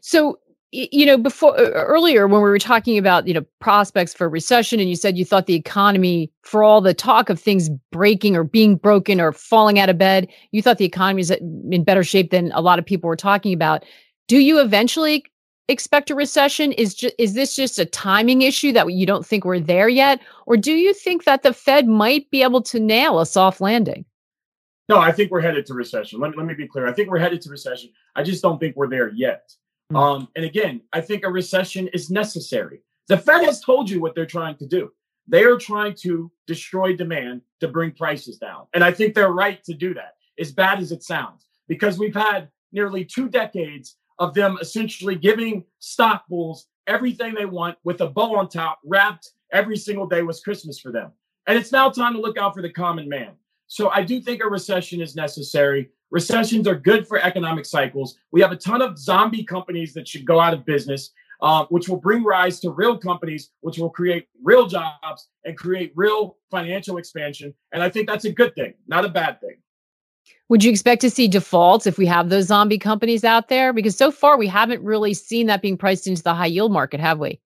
So 0.00 0.40
you 0.70 1.06
know 1.06 1.16
before 1.16 1.56
earlier 1.56 2.28
when 2.28 2.42
we 2.42 2.48
were 2.48 2.58
talking 2.58 2.98
about 2.98 3.26
you 3.26 3.32
know 3.32 3.44
prospects 3.58 4.12
for 4.12 4.28
recession 4.28 4.78
and 4.78 4.88
you 4.88 4.96
said 4.96 5.16
you 5.16 5.24
thought 5.24 5.46
the 5.46 5.54
economy 5.54 6.30
for 6.42 6.62
all 6.62 6.80
the 6.80 6.92
talk 6.92 7.30
of 7.30 7.40
things 7.40 7.70
breaking 7.90 8.36
or 8.36 8.44
being 8.44 8.76
broken 8.76 9.20
or 9.20 9.32
falling 9.32 9.78
out 9.78 9.88
of 9.88 9.96
bed 9.96 10.28
you 10.50 10.60
thought 10.60 10.78
the 10.78 10.84
economy 10.84 11.20
is 11.20 11.30
uh, 11.30 11.36
in 11.70 11.84
better 11.84 12.04
shape 12.04 12.30
than 12.30 12.52
a 12.52 12.60
lot 12.60 12.78
of 12.78 12.84
people 12.84 13.08
were 13.08 13.16
talking 13.16 13.52
about. 13.52 13.84
Do 14.26 14.38
you 14.38 14.60
eventually 14.60 15.24
expect 15.68 16.10
a 16.10 16.14
recession? 16.14 16.72
Is 16.72 16.94
just 16.94 17.14
is 17.18 17.34
this 17.34 17.56
just 17.56 17.78
a 17.78 17.86
timing 17.86 18.42
issue 18.42 18.72
that 18.72 18.92
you 18.92 19.06
don't 19.06 19.24
think 19.24 19.44
we're 19.44 19.60
there 19.60 19.88
yet? 19.88 20.20
Or 20.46 20.56
do 20.56 20.72
you 20.72 20.92
think 20.92 21.24
that 21.24 21.42
the 21.42 21.54
fed 21.54 21.88
might 21.88 22.30
be 22.30 22.42
able 22.42 22.62
to 22.62 22.78
nail 22.78 23.20
a 23.20 23.26
soft 23.26 23.60
landing? 23.60 24.04
No 24.88 24.98
i 24.98 25.12
think 25.12 25.30
we're 25.30 25.40
headed 25.40 25.66
to 25.66 25.74
recession. 25.74 26.20
Let 26.20 26.32
me, 26.32 26.36
let 26.36 26.46
me 26.46 26.54
be 26.54 26.68
clear. 26.68 26.86
I 26.86 26.92
think 26.92 27.10
we're 27.10 27.18
headed 27.18 27.40
to 27.42 27.50
recession. 27.50 27.90
I 28.16 28.22
just 28.22 28.42
don't 28.42 28.58
think 28.58 28.76
we're 28.76 28.88
there 28.88 29.10
yet 29.14 29.50
mm-hmm. 29.92 29.96
um, 29.96 30.28
and 30.36 30.44
again 30.44 30.80
i 30.92 31.00
think 31.00 31.24
a 31.24 31.30
recession 31.30 31.88
is 31.88 32.10
necessary 32.10 32.80
the 33.08 33.18
fed 33.18 33.44
has 33.44 33.60
told 33.60 33.88
you 33.88 34.00
what 34.00 34.14
they're 34.14 34.26
trying 34.26 34.56
to 34.56 34.66
do 34.66 34.90
they 35.26 35.44
are 35.44 35.58
trying 35.58 35.94
to 35.94 36.30
destroy 36.46 36.94
demand 36.96 37.42
to 37.60 37.68
bring 37.68 37.90
prices 37.92 38.38
down 38.38 38.66
and 38.74 38.82
i 38.82 38.92
think 38.92 39.14
they're 39.14 39.32
right 39.32 39.62
to 39.64 39.74
do 39.74 39.94
that 39.94 40.14
as 40.38 40.52
bad 40.52 40.78
as 40.78 40.92
it 40.92 41.02
sounds 41.02 41.46
because 41.68 41.98
we've 41.98 42.14
had 42.14 42.48
nearly 42.72 43.04
two 43.04 43.28
decades 43.28 43.96
of 44.18 44.34
them 44.34 44.58
essentially 44.60 45.14
giving 45.14 45.64
stock 45.78 46.26
bulls 46.28 46.66
everything 46.88 47.34
they 47.34 47.44
want 47.44 47.76
with 47.84 48.00
a 48.00 48.08
bow 48.08 48.36
on 48.36 48.48
top, 48.48 48.80
wrapped 48.84 49.30
every 49.52 49.76
single 49.76 50.06
day 50.06 50.22
was 50.22 50.40
Christmas 50.40 50.80
for 50.80 50.90
them. 50.90 51.12
And 51.46 51.56
it's 51.56 51.70
now 51.70 51.90
time 51.90 52.14
to 52.14 52.20
look 52.20 52.38
out 52.38 52.54
for 52.54 52.62
the 52.62 52.72
common 52.72 53.08
man. 53.08 53.32
So 53.68 53.90
I 53.90 54.02
do 54.02 54.20
think 54.20 54.42
a 54.42 54.48
recession 54.48 55.00
is 55.00 55.14
necessary. 55.14 55.90
Recessions 56.10 56.66
are 56.66 56.74
good 56.74 57.06
for 57.06 57.18
economic 57.18 57.66
cycles. 57.66 58.18
We 58.32 58.40
have 58.40 58.52
a 58.52 58.56
ton 58.56 58.80
of 58.80 58.98
zombie 58.98 59.44
companies 59.44 59.92
that 59.94 60.08
should 60.08 60.24
go 60.24 60.40
out 60.40 60.54
of 60.54 60.64
business, 60.64 61.10
uh, 61.42 61.66
which 61.68 61.88
will 61.88 61.98
bring 61.98 62.24
rise 62.24 62.60
to 62.60 62.70
real 62.70 62.96
companies, 62.96 63.50
which 63.60 63.78
will 63.78 63.90
create 63.90 64.26
real 64.42 64.66
jobs 64.66 65.28
and 65.44 65.56
create 65.56 65.92
real 65.94 66.38
financial 66.50 66.96
expansion. 66.96 67.52
And 67.72 67.82
I 67.82 67.90
think 67.90 68.08
that's 68.08 68.24
a 68.24 68.32
good 68.32 68.54
thing, 68.54 68.74
not 68.86 69.04
a 69.04 69.08
bad 69.08 69.40
thing. 69.40 69.56
Would 70.48 70.64
you 70.64 70.70
expect 70.70 71.02
to 71.02 71.10
see 71.10 71.28
defaults 71.28 71.86
if 71.86 71.98
we 71.98 72.06
have 72.06 72.30
those 72.30 72.46
zombie 72.46 72.78
companies 72.78 73.22
out 73.22 73.48
there? 73.48 73.72
Because 73.74 73.96
so 73.96 74.10
far 74.10 74.38
we 74.38 74.46
haven't 74.46 74.82
really 74.82 75.12
seen 75.12 75.46
that 75.46 75.60
being 75.60 75.76
priced 75.76 76.06
into 76.06 76.22
the 76.22 76.34
high 76.34 76.46
yield 76.46 76.72
market, 76.72 77.00
have 77.00 77.18
we? 77.18 77.38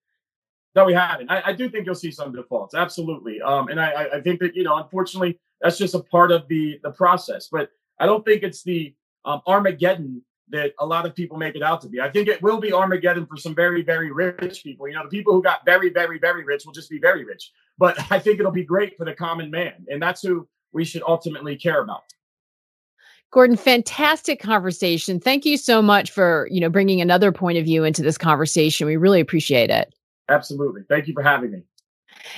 No, 0.75 0.85
we 0.85 0.94
haven't. 0.94 1.31
I, 1.31 1.42
I 1.46 1.53
do 1.53 1.68
think 1.68 1.85
you'll 1.85 1.94
see 1.94 2.12
some 2.12 2.33
defaults, 2.33 2.75
absolutely. 2.75 3.42
Um, 3.42 3.68
and 3.68 3.81
I, 3.81 4.07
I 4.14 4.20
think 4.20 4.40
that 4.40 4.55
you 4.55 4.62
know, 4.62 4.77
unfortunately, 4.77 5.38
that's 5.61 5.77
just 5.77 5.94
a 5.94 6.01
part 6.01 6.33
of 6.33 6.48
the 6.48 6.79
the 6.83 6.92
process. 6.92 7.48
But 7.51 7.70
I 8.03 8.07
don't 8.07 8.25
think 8.25 8.43
it's 8.43 8.65
the 8.65 8.93
um, 9.25 9.43
Armageddon 9.47 10.23
that 10.49 10.73
a 10.81 10.85
lot 10.85 11.07
of 11.07 11.15
people 11.15 11.38
make 11.38 11.55
it 11.55 11.62
out 11.62 11.81
to 11.83 11.88
be. 11.88 12.01
I 12.01 12.11
think 12.11 12.27
it 12.27 12.43
will 12.43 12.59
be 12.59 12.73
Armageddon 12.73 13.27
for 13.27 13.37
some 13.37 13.55
very, 13.55 13.83
very 13.83 14.11
rich 14.11 14.65
people. 14.65 14.88
You 14.88 14.95
know, 14.95 15.05
the 15.05 15.09
people 15.09 15.33
who 15.33 15.41
got 15.41 15.65
very, 15.65 15.88
very, 15.88 16.19
very 16.19 16.43
rich 16.45 16.67
will 16.67 16.73
just 16.73 16.91
be 16.91 16.99
very 16.99 17.25
rich. 17.25 17.53
But 17.79 17.97
I 18.11 18.19
think 18.19 18.41
it'll 18.41 18.51
be 18.51 18.65
great 18.65 18.97
for 18.97 19.05
the 19.05 19.15
common 19.15 19.53
man, 19.53 19.87
and 19.88 20.03
that's 20.03 20.21
who 20.21 20.49
we 20.73 20.85
should 20.85 21.05
ultimately 21.07 21.55
care 21.55 21.81
about. 21.81 22.03
Gordon, 23.31 23.57
fantastic 23.57 24.41
conversation. 24.41 25.21
Thank 25.21 25.45
you 25.45 25.57
so 25.57 25.81
much 25.81 26.11
for, 26.11 26.49
you 26.51 26.61
know, 26.61 26.69
bringing 26.69 27.01
another 27.01 27.31
point 27.31 27.57
of 27.57 27.65
view 27.65 27.85
into 27.85 28.03
this 28.03 28.19
conversation. 28.19 28.88
We 28.88 28.97
really 28.97 29.21
appreciate 29.21 29.71
it. 29.71 29.95
Absolutely. 30.29 30.83
Thank 30.88 31.07
you 31.07 31.15
for 31.15 31.23
having 31.23 31.53
me. 31.53 31.62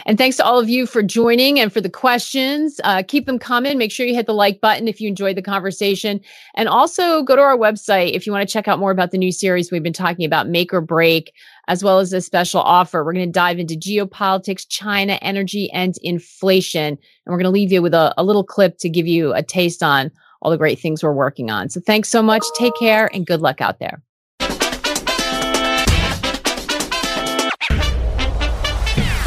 And 0.07 0.19
thanks 0.19 0.37
to 0.37 0.45
all 0.45 0.59
of 0.59 0.69
you 0.69 0.87
for 0.87 1.03
joining 1.03 1.59
and 1.61 1.73
for 1.73 1.81
the 1.81 1.91
questions. 1.91 2.81
Uh, 2.85 3.03
keep 3.07 3.27
them 3.27 3.39
coming. 3.39 3.79
Make 3.79 3.93
sure 3.93 4.07
you 4.07 4.15
hit 4.15 4.27
the 4.27 4.35
like 4.35 4.61
button 4.61 4.89
if 4.89 5.01
you 5.01 5.09
enjoyed 5.09 5.37
the 5.37 5.43
conversation. 5.43 6.21
And 6.55 6.69
also 6.69 7.23
go 7.23 7.37
to 7.37 7.43
our 7.43 7.57
website 7.57 8.13
if 8.13 8.27
you 8.27 8.33
want 8.33 8.49
to 8.49 8.53
check 8.53 8.69
out 8.69 8.79
more 8.79 8.91
about 8.91 9.11
the 9.11 9.19
new 9.19 9.33
series 9.33 9.71
we've 9.71 9.83
been 9.83 9.93
talking 9.93 10.25
about, 10.25 10.49
Make 10.49 10.73
or 10.73 10.81
Break, 10.81 11.33
as 11.69 11.83
well 11.83 11.99
as 11.99 12.13
a 12.13 12.21
special 12.21 12.61
offer. 12.61 13.05
We're 13.05 13.13
going 13.13 13.29
to 13.29 13.33
dive 13.33 13.59
into 13.59 13.75
geopolitics, 13.75 14.67
China, 14.69 15.19
energy, 15.23 15.71
and 15.73 15.95
inflation. 16.03 16.89
And 16.95 16.99
we're 17.27 17.39
going 17.39 17.45
to 17.45 17.51
leave 17.51 17.73
you 17.73 17.83
with 17.83 17.95
a, 17.95 18.15
a 18.17 18.25
little 18.25 18.45
clip 18.45 18.79
to 18.79 18.89
give 18.89 19.07
you 19.07 19.35
a 19.35 19.43
taste 19.43 19.83
on 19.83 20.11
all 20.43 20.51
the 20.51 20.59
great 20.59 20.79
things 20.79 21.03
we're 21.03 21.13
working 21.13 21.51
on. 21.51 21.71
So 21.71 21.81
thanks 21.81 22.09
so 22.09 22.23
much. 22.23 22.45
Take 22.57 22.75
care 22.79 23.11
and 23.15 23.27
good 23.27 23.41
luck 23.41 23.61
out 23.61 23.79
there. 23.79 24.03